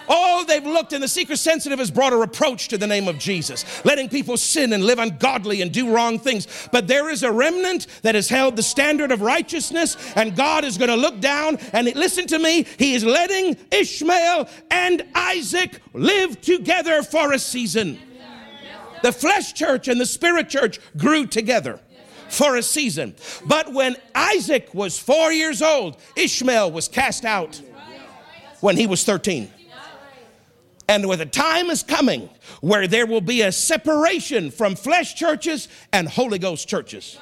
[0.09, 3.19] Oh, they've looked, and the seeker sensitive has brought a reproach to the name of
[3.19, 6.69] Jesus, letting people sin and live ungodly and do wrong things.
[6.73, 10.79] But there is a remnant that has held the standard of righteousness, and God is
[10.79, 12.67] going to look down and listen to me.
[12.79, 17.99] He is letting Ishmael and Isaac live together for a season.
[19.03, 21.81] The flesh church and the spirit church grew together
[22.29, 23.15] for a season.
[23.45, 27.61] But when Isaac was four years old, Ishmael was cast out
[28.61, 29.51] when he was 13.
[30.89, 32.29] And where the time is coming
[32.61, 37.19] where there will be a separation from flesh churches and Holy Ghost churches.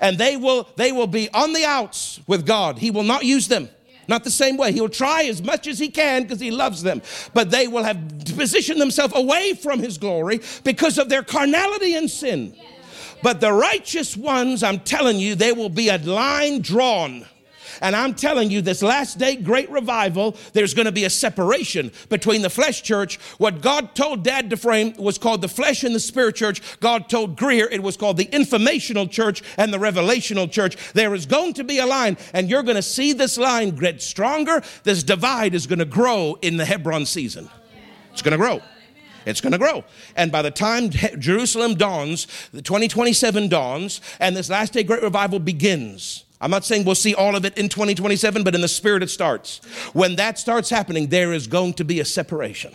[0.00, 2.78] And they will, they will be on the outs with God.
[2.78, 3.68] He will not use them.
[4.08, 4.72] Not the same way.
[4.72, 7.02] He'll try as much as he can because he loves them.
[7.32, 7.98] But they will have
[8.34, 12.56] positioned themselves away from his glory because of their carnality and sin.
[13.22, 17.26] But the righteous ones, I'm telling you, there will be a line drawn
[17.80, 21.92] And I'm telling you, this last day great revival, there's going to be a separation
[22.08, 23.16] between the flesh church.
[23.38, 26.80] What God told Dad to frame was called the flesh and the spirit church.
[26.80, 30.76] God told Greer it was called the informational church and the revelational church.
[30.92, 34.02] There is going to be a line, and you're going to see this line get
[34.02, 34.62] stronger.
[34.84, 37.48] This divide is going to grow in the Hebron season.
[38.12, 38.60] It's going to grow.
[39.26, 39.84] It's going to grow.
[40.16, 45.38] And by the time Jerusalem dawns, the 2027 dawns, and this last day great revival
[45.38, 46.24] begins.
[46.40, 49.10] I'm not saying we'll see all of it in 2027, but in the spirit it
[49.10, 49.60] starts.
[49.92, 52.74] When that starts happening, there is going to be a separation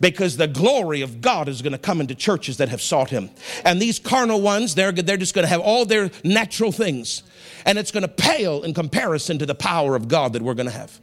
[0.00, 3.30] because the glory of God is going to come into churches that have sought Him.
[3.64, 7.24] And these carnal ones, they're, they're just going to have all their natural things,
[7.66, 10.68] and it's going to pale in comparison to the power of God that we're going
[10.68, 11.00] to have.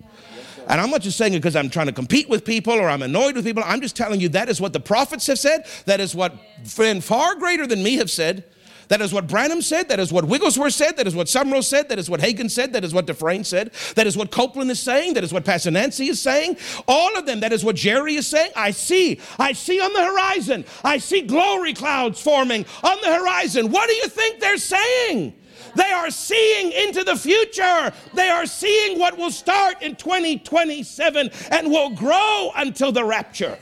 [0.67, 3.03] And I'm not just saying it because I'm trying to compete with people or I'm
[3.03, 3.61] annoyed with people.
[3.65, 5.65] I'm just telling you that is what the prophets have said.
[5.86, 8.45] That is what friend far greater than me have said.
[8.88, 9.89] That is what Branham said.
[9.89, 10.97] That is what Wigglesworth said.
[10.97, 11.89] That is what Sumrall said.
[11.89, 12.73] That is what Hagin said.
[12.73, 13.71] That is what Dufresne said.
[13.95, 15.13] That is what Copeland is saying.
[15.15, 16.57] That is what Pastor Nancy is saying.
[16.88, 17.39] All of them.
[17.39, 18.51] That is what Jerry is saying.
[18.55, 19.19] I see.
[19.39, 20.65] I see on the horizon.
[20.83, 23.71] I see glory clouds forming on the horizon.
[23.71, 25.33] What do you think they're saying?
[25.75, 27.91] They are seeing into the future.
[28.13, 33.57] They are seeing what will start in 2027 and will grow until the rapture.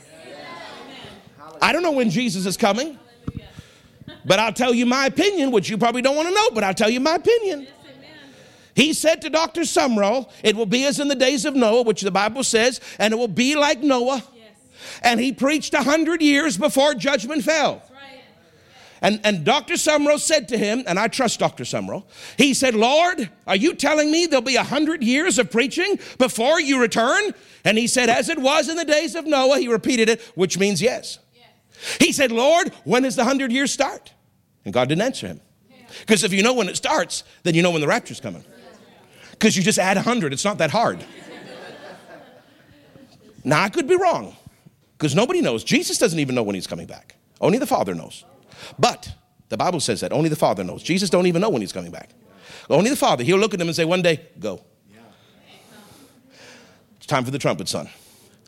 [1.60, 2.98] I don't know when Jesus is coming,
[4.24, 6.74] but I'll tell you my opinion, which you probably don't want to know, but I'll
[6.74, 7.66] tell you my opinion.
[8.74, 9.62] He said to Dr.
[9.62, 13.14] Sumrall, It will be as in the days of Noah, which the Bible says, and
[13.14, 14.22] it will be like Noah.
[15.02, 17.82] And he preached a hundred years before judgment fell.
[19.04, 19.74] And, and Dr.
[19.74, 21.64] Sumrall said to him, and I trust Dr.
[21.64, 22.04] Sumrall,
[22.38, 26.58] he said, Lord, are you telling me there'll be a hundred years of preaching before
[26.58, 27.34] you return?
[27.66, 30.58] And he said, as it was in the days of Noah, he repeated it, which
[30.58, 31.18] means yes.
[31.34, 31.96] yes.
[32.00, 34.13] He said, Lord, when does the hundred years start?
[34.64, 35.40] And God didn't answer him.
[36.00, 38.44] Because if you know when it starts, then you know when the rapture's coming.
[39.30, 41.04] Because you just add a hundred, it's not that hard.
[43.44, 44.36] now, I could be wrong,
[44.96, 45.64] because nobody knows.
[45.64, 47.16] Jesus doesn't even know when he's coming back.
[47.40, 48.24] Only the Father knows.
[48.78, 49.12] But
[49.48, 50.82] the Bible says that only the Father knows.
[50.82, 52.10] Jesus don't even know when he's coming back.
[52.70, 53.24] Only the Father.
[53.24, 54.62] He'll look at him and say, one day, go.
[56.96, 57.90] It's time for the trumpet, son.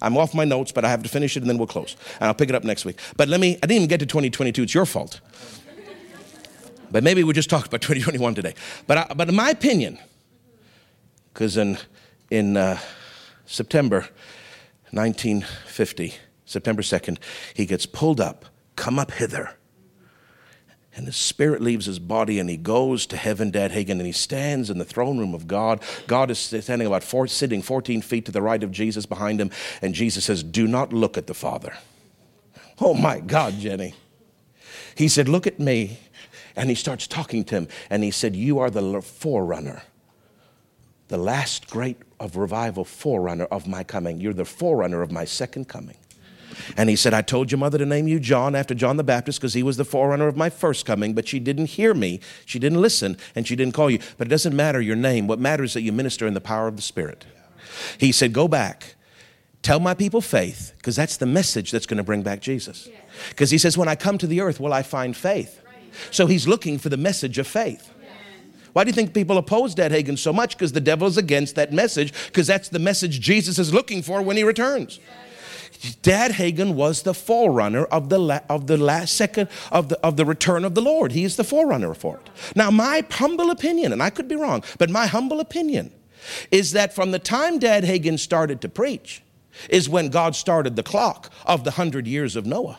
[0.00, 1.96] I'm off my notes, but I have to finish it and then we'll close.
[2.20, 2.98] And I'll pick it up next week.
[3.16, 4.62] But let me, I didn't even get to 2022.
[4.62, 5.20] It's your fault.
[6.90, 8.54] But maybe we just talked about 2021 today.
[8.86, 9.98] But, I, but in my opinion,
[11.32, 11.78] because in,
[12.30, 12.78] in uh,
[13.44, 14.08] September
[14.90, 16.14] 1950,
[16.44, 17.18] September 2nd,
[17.54, 19.56] he gets pulled up, come up hither
[20.96, 24.12] and his spirit leaves his body and he goes to heaven, Dad Hagin, and he
[24.12, 25.82] stands in the throne room of God.
[26.06, 29.50] God is standing about four, sitting 14 feet to the right of Jesus behind him,
[29.82, 31.76] and Jesus says, Do not look at the Father.
[32.80, 33.94] Oh my God, Jenny.
[34.94, 35.98] He said, Look at me.
[36.56, 39.82] And he starts talking to him, and he said, You are the forerunner,
[41.08, 44.20] the last great of revival forerunner of my coming.
[44.20, 45.98] You're the forerunner of my second coming.
[46.76, 49.38] And he said, I told your mother to name you John after John the Baptist
[49.38, 52.20] because he was the forerunner of my first coming, but she didn't hear me.
[52.44, 53.98] She didn't listen, and she didn't call you.
[54.16, 55.26] But it doesn't matter your name.
[55.26, 57.26] What matters is that you minister in the power of the Spirit.
[57.98, 58.94] He said, Go back.
[59.62, 62.88] Tell my people faith, because that's the message that's going to bring back Jesus.
[63.30, 65.60] Because he says, When I come to the earth, will I find faith?
[66.10, 67.92] So he's looking for the message of faith.
[68.72, 70.54] Why do you think people oppose Dad Hagin so much?
[70.54, 74.20] Because the devil is against that message, because that's the message Jesus is looking for
[74.20, 75.00] when he returns.
[76.02, 80.16] Dad Hagin was the forerunner of the, la- of the last second of the, of
[80.16, 81.12] the return of the Lord.
[81.12, 82.30] He is the forerunner for it.
[82.54, 85.90] Now, my humble opinion, and I could be wrong, but my humble opinion
[86.50, 89.22] is that from the time Dad Hagin started to preach,
[89.70, 92.78] is when God started the clock of the hundred years of Noah.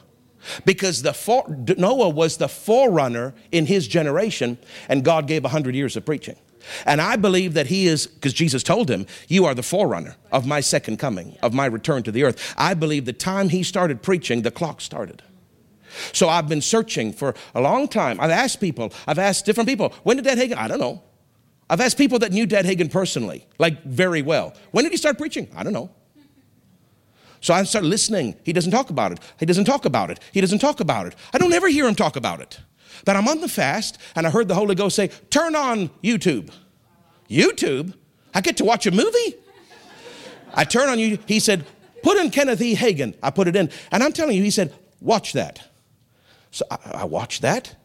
[0.66, 1.46] Because the for,
[1.78, 4.58] Noah was the forerunner in his generation,
[4.90, 6.38] and God gave a hundred years of preaching.
[6.86, 10.46] And I believe that he is, because Jesus told him, You are the forerunner of
[10.46, 12.54] my second coming, of my return to the earth.
[12.58, 15.24] I believe the time he started preaching, the clock started.
[16.12, 18.20] So I've been searching for a long time.
[18.20, 20.58] I've asked people, I've asked different people, when did Dad Hagin?
[20.58, 21.02] I don't know.
[21.70, 24.54] I've asked people that knew Dad Hagin personally, like very well.
[24.72, 25.50] When did he start preaching?
[25.56, 25.90] I don't know.
[27.42, 28.36] So I started listening.
[28.44, 29.20] He doesn't talk about it.
[29.40, 30.20] He doesn't talk about it.
[30.32, 31.16] He doesn't talk about it.
[31.34, 32.60] I don't ever hear him talk about it.
[33.06, 36.52] But I'm on the fast and I heard the Holy Ghost say, Turn on YouTube.
[37.30, 37.94] YouTube?
[38.34, 39.36] I get to watch a movie?
[40.54, 41.20] I turn on you.
[41.28, 41.66] He said,
[42.04, 42.76] Put in Kenneth E.
[42.76, 43.16] Hagin.
[43.22, 43.70] I put it in.
[43.92, 45.68] And I'm telling you, he said, Watch that.
[46.52, 47.76] So I, I watched that.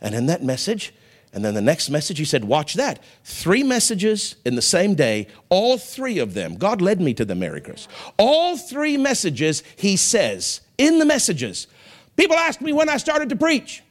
[0.00, 0.92] And in that message,
[1.32, 3.02] and then the next message, he said, Watch that.
[3.24, 6.56] Three messages in the same day, all three of them.
[6.56, 7.88] God led me to the Merry Chris.
[8.18, 11.68] All three messages, he says, in the messages.
[12.16, 13.82] People ask me when I started to preach.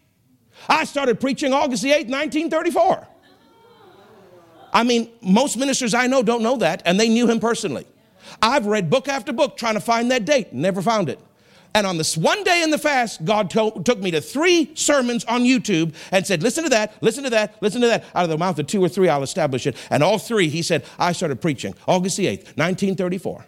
[0.70, 3.08] I started preaching August the 8th, 1934.
[4.74, 7.88] I mean, most ministers I know don't know that, and they knew him personally.
[8.42, 11.20] I've read book after book trying to find that date, never found it.
[11.74, 15.24] And on this one day in the fast, God told, took me to three sermons
[15.26, 18.04] on YouTube and said, Listen to that, listen to that, listen to that.
[18.14, 19.78] Out of the mouth of two or three, I'll establish it.
[19.90, 23.46] And all three, he said, I started preaching August the 8th, 1934.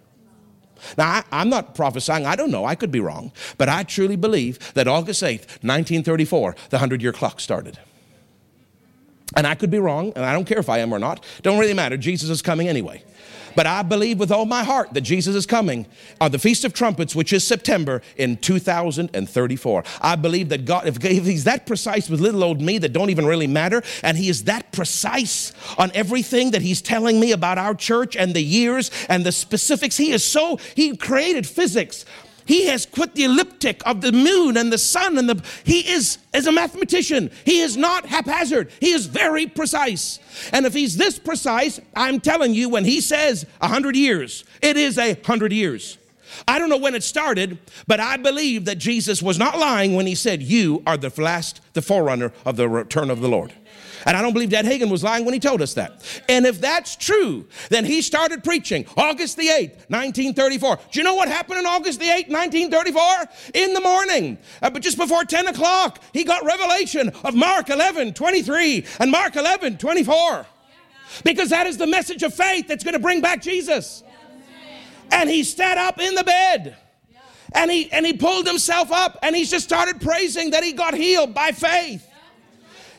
[0.97, 4.15] Now, I, am not prophesying, I don't know, I could be wrong, but I truly
[4.15, 7.79] believe that August 8th, 1934, the 100 year clock started.
[9.35, 11.23] And I could be wrong, and I don't care if I am or not.
[11.41, 11.97] Don't really matter.
[11.97, 13.03] Jesus is coming anyway.
[13.55, 15.85] But I believe with all my heart that Jesus is coming
[16.19, 19.83] on the Feast of Trumpets, which is September in 2034.
[20.01, 23.25] I believe that God, if, He's that precise with little old me that don't even
[23.25, 27.75] really matter, and He is that precise on everything that He's telling me about our
[27.75, 32.05] church and the years and the specifics, He is so, He created physics
[32.45, 36.17] he has quit the elliptic of the moon and the sun and the he is
[36.33, 37.31] as a mathematician.
[37.45, 38.69] He is not haphazard.
[38.79, 40.19] He is very precise.
[40.51, 44.77] And if he's this precise, I'm telling you, when he says a hundred years, it
[44.77, 45.97] is a hundred years.
[46.47, 50.07] I don't know when it started, but I believe that Jesus was not lying when
[50.07, 53.53] he said, You are the last, the forerunner of the return of the Lord.
[54.05, 56.03] And I don't believe Dad Hagin was lying when he told us that.
[56.27, 60.79] And if that's true, then he started preaching August the 8th, 1934.
[60.91, 63.03] Do you know what happened on August the 8th, 1934?
[63.53, 68.13] In the morning, uh, but just before 10 o'clock, he got revelation of Mark 11,
[68.13, 70.45] 23 and Mark 11, 24.
[71.23, 74.03] Because that is the message of faith that's going to bring back Jesus.
[75.11, 76.75] And he sat up in the bed
[77.53, 80.95] and he and he pulled himself up and he just started praising that he got
[80.95, 82.09] healed by faith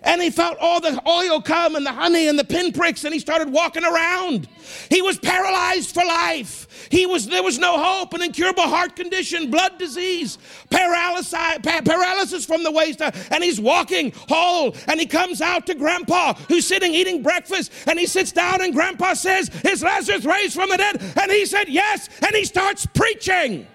[0.05, 3.21] and he felt all the oil come and the honey and the pinpricks and he
[3.21, 4.49] started walking around.
[4.91, 6.89] He was paralyzed for life.
[6.91, 10.39] He was there was no hope, an incurable heart condition, blood disease,
[10.71, 13.13] paralysis, paralysis from the waist, down.
[13.31, 14.77] and he's walking whole.
[14.89, 18.73] And he comes out to Grandpa, who's sitting eating breakfast, and he sits down, and
[18.73, 22.87] Grandpa says, "Is Lazarus raised from the dead?" And he said, "Yes." And he starts
[22.87, 23.67] preaching.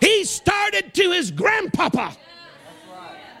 [0.00, 2.16] He started to his grandpapa.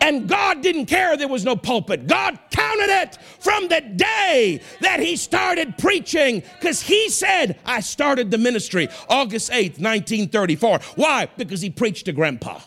[0.00, 2.06] And God didn't care there was no pulpit.
[2.06, 8.30] God counted it from the day that he started preaching because he said, I started
[8.30, 10.80] the ministry August 8th, 1934.
[10.96, 11.28] Why?
[11.36, 12.60] Because he preached to grandpa.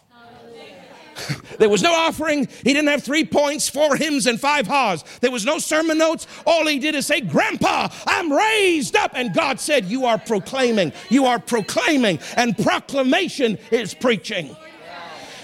[1.60, 2.48] there was no offering.
[2.64, 5.04] He didn't have three points, four hymns, and five haws.
[5.22, 6.28] There was no sermon notes.
[6.46, 9.12] All he did is say, Grandpa, I'm raised up.
[9.14, 10.94] And God said, You are proclaiming.
[11.10, 12.20] You are proclaiming.
[12.36, 14.56] And proclamation is preaching.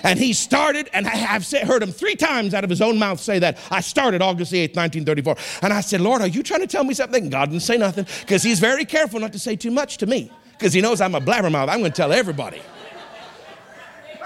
[0.04, 3.20] And he started, and I have heard him three times out of his own mouth
[3.20, 3.58] say that.
[3.70, 5.36] I started August the 8th, 1934.
[5.62, 7.30] And I said, Lord, are you trying to tell me something?
[7.30, 10.32] God didn't say nothing because he's very careful not to say too much to me
[10.54, 11.70] because he knows I'm a blabbermouth.
[11.70, 12.62] I'm going to tell everybody.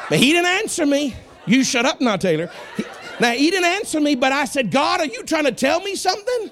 [0.09, 1.15] But he didn't answer me.
[1.45, 2.51] You shut up now, Taylor.
[2.77, 2.85] He,
[3.19, 5.95] now, he didn't answer me, but I said, God, are you trying to tell me
[5.95, 6.51] something?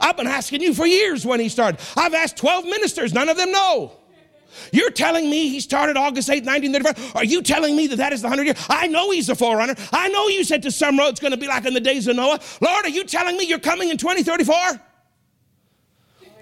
[0.00, 1.80] I've been asking you for years when he started.
[1.96, 3.92] I've asked 12 ministers, none of them know.
[4.72, 7.16] You're telling me he started August 8, 1935?
[7.16, 8.54] Are you telling me that that is the 100 year?
[8.68, 9.74] I know he's the forerunner.
[9.92, 12.16] I know you said to some "It's going to be like in the days of
[12.16, 12.40] Noah.
[12.60, 14.80] Lord, are you telling me you're coming in 2034?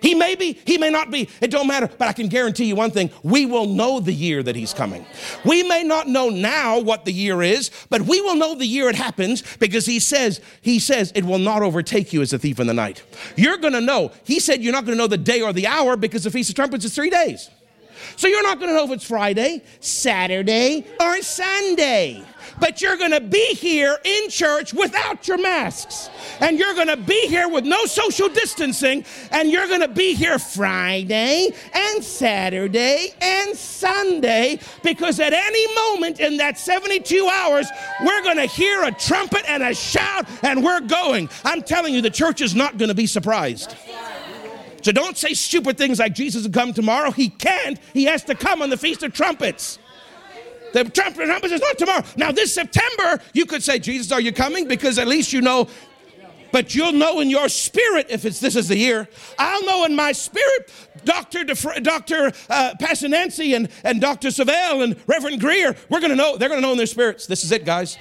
[0.02, 1.28] He may be, he may not be.
[1.40, 1.86] It don't matter.
[1.86, 5.06] But I can guarantee you one thing: we will know the year that he's coming.
[5.44, 8.88] We may not know now what the year is, but we will know the year
[8.88, 12.58] it happens because he says, he says, it will not overtake you as a thief
[12.58, 13.04] in the night.
[13.36, 14.10] You're gonna know.
[14.24, 16.56] He said you're not gonna know the day or the hour because the Feast of
[16.56, 17.48] Trumpets is three days.
[18.16, 22.24] So you're not going to know if it's Friday, Saturday, or Sunday.
[22.60, 26.10] But you're going to be here in church without your masks.
[26.40, 29.04] And you're going to be here with no social distancing.
[29.30, 36.20] And you're going to be here Friday and Saturday and Sunday because at any moment
[36.20, 37.68] in that 72 hours,
[38.04, 41.28] we're going to hear a trumpet and a shout and we're going.
[41.44, 43.74] I'm telling you, the church is not going to be surprised.
[44.82, 47.10] So don't say stupid things like Jesus will come tomorrow.
[47.10, 47.78] He can't.
[47.92, 49.78] He has to come on the Feast of Trumpets.
[50.72, 52.02] The trumpet trumpets is not tomorrow.
[52.16, 54.66] Now, this September, you could say, Jesus, are you coming?
[54.66, 55.68] Because at least you know
[56.52, 59.08] but you'll know in your spirit if it's this is the year.
[59.38, 60.70] I'll know in my spirit,
[61.04, 61.44] Dr.
[61.44, 62.30] DeFr- Dr.
[62.48, 64.28] Uh, and, and Dr.
[64.28, 67.26] Savelle and Reverend Greer, we're going to know, they're going to know in their spirits,
[67.26, 67.96] this is it, guys.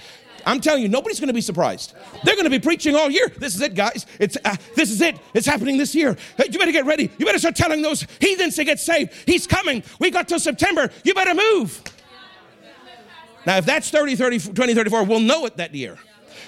[0.46, 1.94] I'm telling you, nobody's going to be surprised.
[2.24, 3.28] They're going to be preaching all year.
[3.38, 4.06] This is it, guys.
[4.20, 5.18] It's uh, this is it.
[5.34, 6.18] It's happening this year.
[6.38, 7.12] Hey, you better get ready.
[7.18, 9.14] You better start telling those heathens to get saved.
[9.26, 9.84] He's coming.
[10.00, 10.89] We got till September.
[11.04, 11.82] You better move.
[13.46, 15.98] Now, if that's 30, 30, 20, 34, we'll know it that year.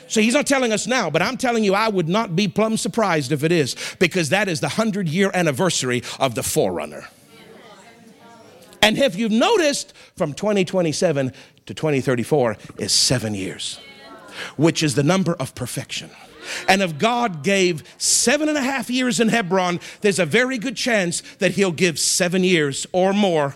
[0.07, 2.77] So he's not telling us now, but I'm telling you, I would not be plumb
[2.77, 7.07] surprised if it is, because that is the 100 year anniversary of the forerunner.
[8.83, 11.31] And if you've noticed, from 2027
[11.67, 13.79] to 2034 is seven years,
[14.57, 16.09] which is the number of perfection.
[16.67, 20.75] And if God gave seven and a half years in Hebron, there's a very good
[20.75, 23.55] chance that He'll give seven years or more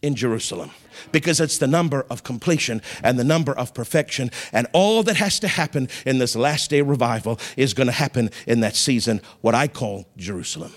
[0.00, 0.70] in Jerusalem
[1.10, 4.30] because it's the number of completion and the number of perfection.
[4.52, 8.30] And all that has to happen in this last day revival is going to happen
[8.46, 10.72] in that season, what I call Jerusalem.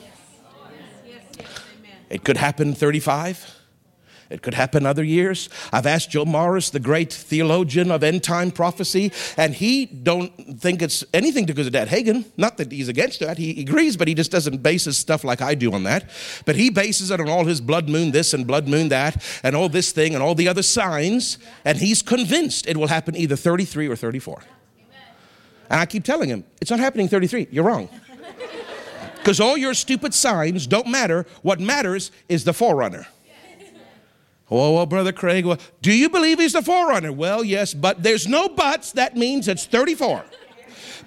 [2.10, 3.65] It could happen 35.
[4.30, 5.50] It could happen other years.
[5.72, 10.82] I've asked Joe Morris, the great theologian of end time prophecy, and he don't think
[10.82, 12.26] it's anything to do with Dad Hagin.
[12.36, 13.38] Not that he's against that.
[13.38, 16.10] He agrees, but he just doesn't base his stuff like I do on that.
[16.46, 19.56] But he bases it on all his blood moon this and blood moon that and
[19.56, 23.36] all this thing and all the other signs, and he's convinced it will happen either
[23.36, 24.42] 33 or 34.
[25.70, 27.48] And I keep telling him, it's not happening 33.
[27.52, 27.90] You're wrong.
[29.18, 31.26] Because all your stupid signs don't matter.
[31.42, 33.08] What matters is the forerunner.
[34.52, 37.12] Oh, well, Brother Craig, well, do you believe he's the forerunner?
[37.12, 38.92] Well, yes, but there's no buts.
[38.92, 40.24] That means it's 34.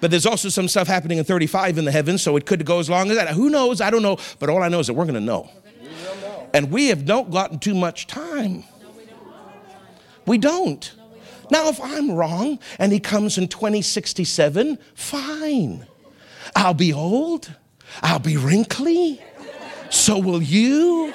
[0.01, 2.79] But there's also some stuff happening in 35 in the heavens, so it could go
[2.79, 3.29] as long as that.
[3.29, 3.81] Who knows?
[3.81, 4.17] I don't know.
[4.39, 5.49] But all I know is that we're going to know.
[6.53, 8.63] And we have not gotten too much time.
[10.25, 10.93] We don't.
[11.51, 15.87] Now, if I'm wrong and he comes in 2067, fine.
[16.55, 17.53] I'll be old.
[18.01, 19.21] I'll be wrinkly.
[19.89, 21.13] So will you.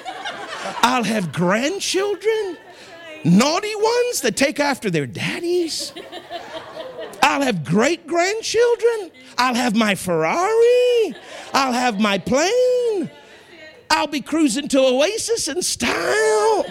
[0.81, 2.57] I'll have grandchildren,
[3.23, 5.93] naughty ones that take after their daddies.
[7.21, 9.11] I'll have great grandchildren.
[9.37, 11.15] I'll have my Ferrari.
[11.53, 13.09] I'll have my plane.
[13.89, 16.65] I'll be cruising to Oasis in style.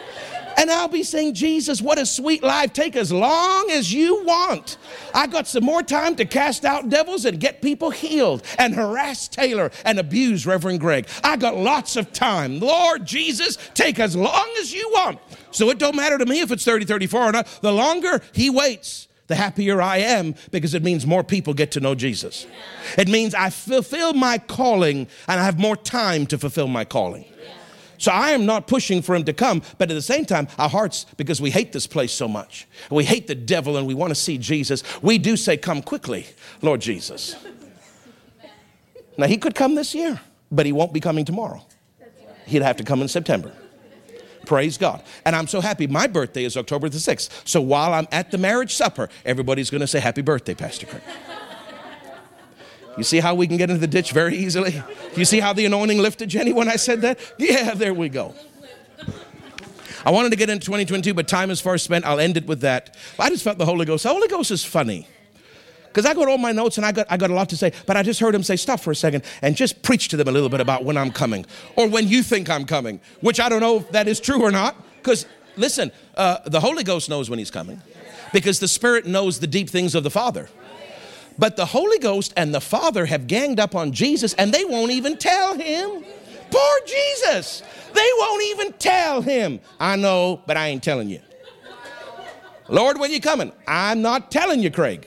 [0.56, 2.72] And I'll be saying, Jesus, what a sweet life.
[2.72, 4.76] Take as long as you want.
[5.14, 9.28] I got some more time to cast out devils and get people healed and harass
[9.28, 11.08] Taylor and abuse Reverend Greg.
[11.22, 12.60] I got lots of time.
[12.60, 15.18] Lord Jesus, take as long as you want.
[15.50, 17.46] So it don't matter to me if it's 30, 34 or not.
[17.60, 21.80] The longer he waits, the happier I am because it means more people get to
[21.80, 22.46] know Jesus.
[22.98, 27.24] It means I fulfill my calling and I have more time to fulfill my calling.
[28.04, 30.68] So I am not pushing for him to come, but at the same time, our
[30.68, 34.10] hearts, because we hate this place so much, we hate the devil and we want
[34.10, 36.26] to see Jesus, we do say, Come quickly,
[36.60, 37.34] Lord Jesus.
[39.16, 40.20] Now, he could come this year,
[40.52, 41.64] but he won't be coming tomorrow.
[42.44, 43.50] He'd have to come in September.
[44.44, 45.02] Praise God.
[45.24, 45.86] And I'm so happy.
[45.86, 47.30] My birthday is October the 6th.
[47.48, 51.02] So while I'm at the marriage supper, everybody's going to say, Happy birthday, Pastor Craig.
[52.96, 54.82] You see how we can get into the ditch very easily?
[55.16, 57.18] You see how the anointing lifted Jenny when I said that?
[57.38, 58.34] Yeah, there we go.
[60.04, 62.04] I wanted to get into 2022, but time is far spent.
[62.04, 62.96] I'll end it with that.
[63.18, 64.02] I just felt the Holy Ghost.
[64.02, 65.08] The Holy Ghost is funny.
[65.94, 67.72] Because I got all my notes and I got, I got a lot to say,
[67.86, 70.26] but I just heard him say, stop for a second and just preach to them
[70.26, 73.48] a little bit about when I'm coming or when you think I'm coming, which I
[73.48, 74.76] don't know if that is true or not.
[74.96, 75.24] Because
[75.56, 77.80] listen, uh, the Holy Ghost knows when he's coming
[78.32, 80.48] because the Spirit knows the deep things of the Father.
[81.38, 84.92] But the Holy Ghost and the Father have ganged up on Jesus and they won't
[84.92, 86.04] even tell him.
[86.50, 87.62] Poor Jesus.
[87.92, 89.60] They won't even tell him.
[89.80, 91.20] I know, but I ain't telling you.
[92.68, 93.52] Lord, when you coming?
[93.66, 95.06] I'm not telling you, Craig.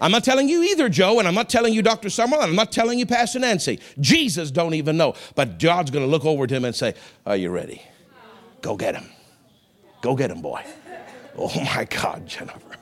[0.00, 2.08] I'm not telling you either, Joe, and I'm not telling you, Dr.
[2.08, 3.80] Sumrall, and I'm not telling you, Pastor Nancy.
[3.98, 5.14] Jesus don't even know.
[5.34, 7.82] But God's going to look over to him and say, Are you ready?
[8.60, 9.08] Go get him.
[10.02, 10.62] Go get him, boy.
[11.36, 12.76] Oh, my God, Jennifer.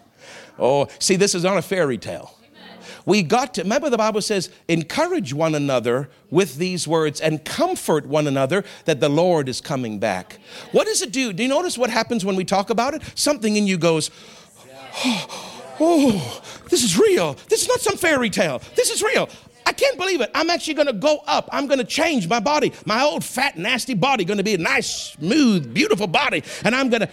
[0.59, 2.37] Oh, see, this is not a fairy tale.
[3.07, 8.07] We got to, remember the Bible says, encourage one another with these words and comfort
[8.07, 10.39] one another that the Lord is coming back.
[10.73, 11.33] What does it do?
[11.33, 13.03] Do you notice what happens when we talk about it?
[13.15, 14.11] Something in you goes,
[15.05, 17.35] oh, oh this is real.
[17.49, 18.61] This is not some fairy tale.
[18.75, 19.29] This is real.
[19.67, 20.31] I can't believe it.
[20.35, 21.49] I'm actually going to go up.
[21.53, 22.73] I'm going to change my body.
[22.85, 26.43] My old fat, nasty body going to be a nice, smooth, beautiful body.
[26.65, 27.09] And I'm going to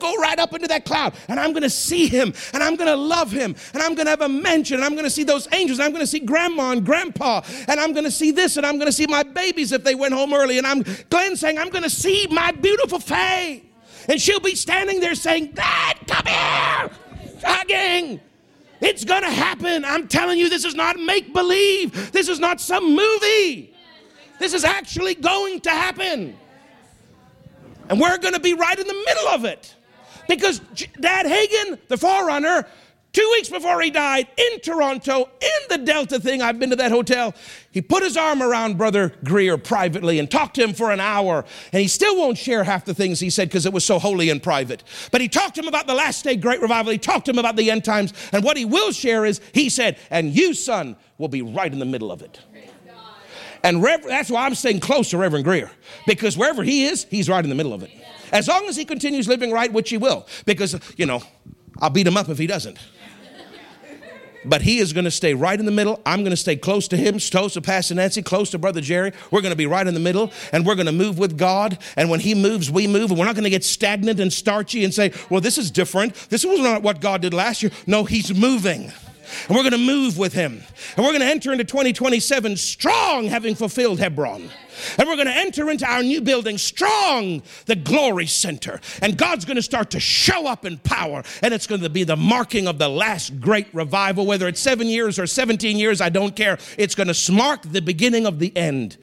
[0.00, 1.14] go right up into that cloud.
[1.28, 2.32] And I'm going to see him.
[2.54, 3.54] And I'm going to love him.
[3.74, 4.76] And I'm going to have a mansion.
[4.76, 5.78] And I'm going to see those angels.
[5.78, 7.42] And I'm going to see grandma and grandpa.
[7.68, 8.56] And I'm going to see this.
[8.56, 10.56] And I'm going to see my babies if they went home early.
[10.56, 13.64] And I'm Glenn saying, I'm going to see my beautiful Faye.
[14.08, 16.90] And she'll be standing there saying, Dad, come here.
[17.44, 18.20] Hugging.
[18.80, 19.84] It's going to happen.
[19.84, 22.12] I'm telling you, this is not make believe.
[22.12, 23.74] This is not some movie.
[24.38, 26.36] This is actually going to happen.
[27.88, 29.74] And we're going to be right in the middle of it.
[30.28, 30.60] Because
[31.00, 32.66] Dad Hagin, the forerunner,
[33.12, 36.92] Two weeks before he died in Toronto, in the Delta thing, I've been to that
[36.92, 37.34] hotel.
[37.72, 41.44] He put his arm around Brother Greer privately and talked to him for an hour.
[41.72, 44.30] And he still won't share half the things he said because it was so holy
[44.30, 44.84] and private.
[45.10, 46.92] But he talked to him about the last day great revival.
[46.92, 48.12] He talked to him about the end times.
[48.32, 51.80] And what he will share is, he said, and you, son, will be right in
[51.80, 52.38] the middle of it.
[53.64, 55.70] And Rever- that's why I'm staying close to Reverend Greer
[56.06, 57.90] because wherever he is, he's right in the middle of it.
[58.32, 61.22] As long as he continues living right, which he will, because, you know,
[61.78, 62.78] I'll beat him up if he doesn't.
[64.44, 66.00] But he is going to stay right in the middle.
[66.06, 69.12] I'm going to stay close to him, close to Pastor Nancy, close to Brother Jerry.
[69.30, 71.78] We're going to be right in the middle and we're going to move with God.
[71.96, 73.10] And when he moves, we move.
[73.10, 76.14] And we're not going to get stagnant and starchy and say, well, this is different.
[76.30, 77.70] This was not what God did last year.
[77.86, 78.92] No, he's moving.
[79.48, 80.62] And we're going to move with him.
[80.96, 84.50] And we're going to enter into 2027 strong, having fulfilled Hebron.
[84.98, 88.80] And we're going to enter into our new building strong, the glory center.
[89.02, 91.22] And God's going to start to show up in power.
[91.42, 94.86] And it's going to be the marking of the last great revival, whether it's seven
[94.86, 96.58] years or 17 years, I don't care.
[96.78, 98.96] It's going to mark the beginning of the end.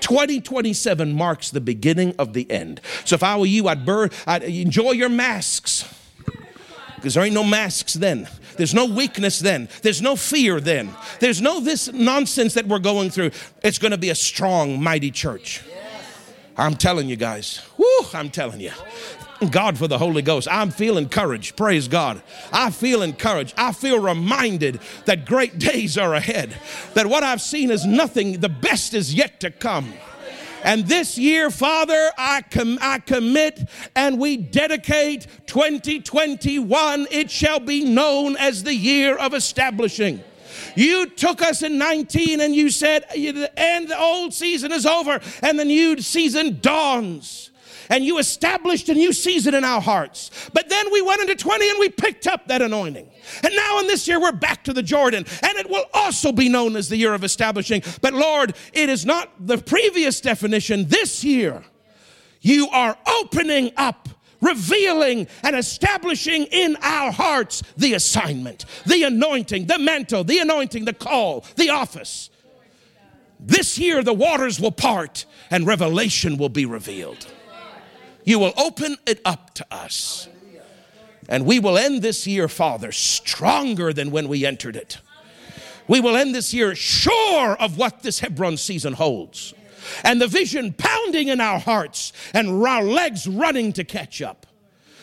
[0.00, 2.80] 2027 marks the beginning of the end.
[3.04, 5.88] So if I were you, I'd, burn, I'd enjoy your masks
[6.96, 8.28] because there ain't no masks then.
[8.56, 9.68] There's no weakness then.
[9.82, 10.90] There's no fear then.
[11.20, 13.30] There's no this nonsense that we're going through.
[13.62, 15.62] It's going to be a strong, mighty church.
[16.56, 17.62] I'm telling you guys.
[17.78, 18.72] Whoo, I'm telling you.
[19.50, 20.46] God for the Holy Ghost.
[20.50, 21.56] I'm feeling courage.
[21.56, 22.22] Praise God.
[22.52, 23.54] I feel encouraged.
[23.56, 26.54] I feel reminded that great days are ahead.
[26.94, 28.40] That what I've seen is nothing.
[28.40, 29.92] The best is yet to come.
[30.64, 37.06] And this year, Father, I, com- I commit and we dedicate 2021.
[37.10, 40.22] It shall be known as the year of establishing.
[40.76, 43.04] You took us in 19 and you said,
[43.56, 47.51] and the old season is over and the new season dawns
[47.88, 50.30] and you established a new season in our hearts.
[50.52, 53.08] But then we went into 20 and we picked up that anointing.
[53.42, 56.48] And now in this year, we're back to the Jordan, and it will also be
[56.48, 57.82] known as the year of establishing.
[58.00, 60.88] But Lord, it is not the previous definition.
[60.88, 61.64] This year,
[62.40, 64.08] you are opening up
[64.42, 70.92] revealing and establishing in our hearts the assignment, the anointing, the mantle, the anointing, the
[70.92, 72.28] call, the office.
[73.40, 77.26] This year, the waters will part and revelation will be revealed.
[78.24, 80.28] You will open it up to us.
[81.28, 84.98] And we will end this year, Father, stronger than when we entered it.
[85.88, 89.54] We will end this year sure of what this Hebron season holds.
[90.04, 94.46] And the vision pounding in our hearts and our legs running to catch up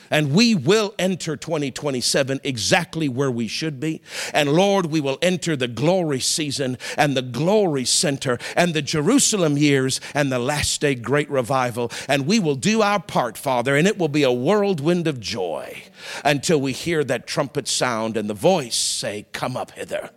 [0.09, 4.01] and we will enter 2027 exactly where we should be.
[4.33, 9.57] And Lord, we will enter the glory season and the glory center and the Jerusalem
[9.57, 11.91] years and the last day great revival.
[12.07, 15.83] And we will do our part, Father, and it will be a whirlwind of joy
[16.23, 20.09] until we hear that trumpet sound and the voice say, Come up hither.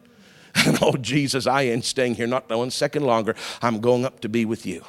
[0.66, 3.34] And oh, Jesus, I ain't staying here not one second longer.
[3.62, 4.84] I'm going up to be with you.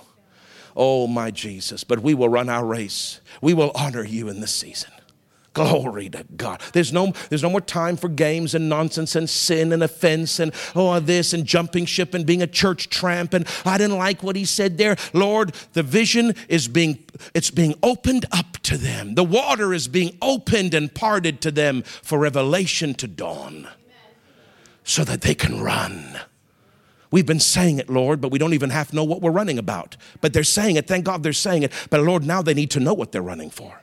[0.75, 1.83] Oh, my Jesus.
[1.83, 3.21] But we will run our race.
[3.41, 4.91] We will honor you in this season.
[5.53, 6.61] Glory to God.
[6.73, 10.51] There's no, there's no more time for games and nonsense and sin and offense and
[10.75, 14.35] oh this and jumping ship and being a church tramp and I didn't like what
[14.35, 14.95] he said there.
[15.13, 17.03] Lord, the vision is being
[17.35, 19.13] it's being opened up to them.
[19.13, 23.67] The water is being opened and parted to them for revelation to dawn
[24.83, 26.19] so that they can run.
[27.13, 29.97] We've been saying it, Lord, but we don't even half know what we're running about.
[30.19, 30.87] But they're saying it.
[30.87, 31.71] Thank God they're saying it.
[31.91, 33.82] But Lord, now they need to know what they're running for.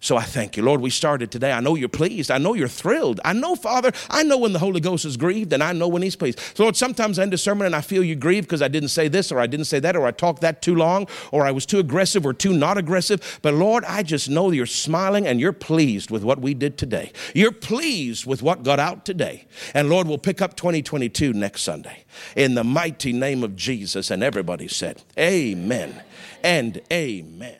[0.00, 0.62] So I thank you.
[0.62, 1.50] Lord, we started today.
[1.50, 2.30] I know you're pleased.
[2.30, 3.20] I know you're thrilled.
[3.24, 6.02] I know, Father, I know when the Holy Ghost is grieved and I know when
[6.02, 6.38] he's pleased.
[6.54, 8.90] So, Lord, sometimes I end a sermon and I feel you grieved because I didn't
[8.90, 11.50] say this or I didn't say that or I talked that too long or I
[11.50, 13.40] was too aggressive or too not aggressive.
[13.42, 17.10] But, Lord, I just know you're smiling and you're pleased with what we did today.
[17.34, 19.46] You're pleased with what got out today.
[19.74, 22.04] And, Lord, we'll pick up 2022 next Sunday
[22.36, 24.12] in the mighty name of Jesus.
[24.12, 26.02] And everybody said, Amen
[26.44, 27.58] and Amen.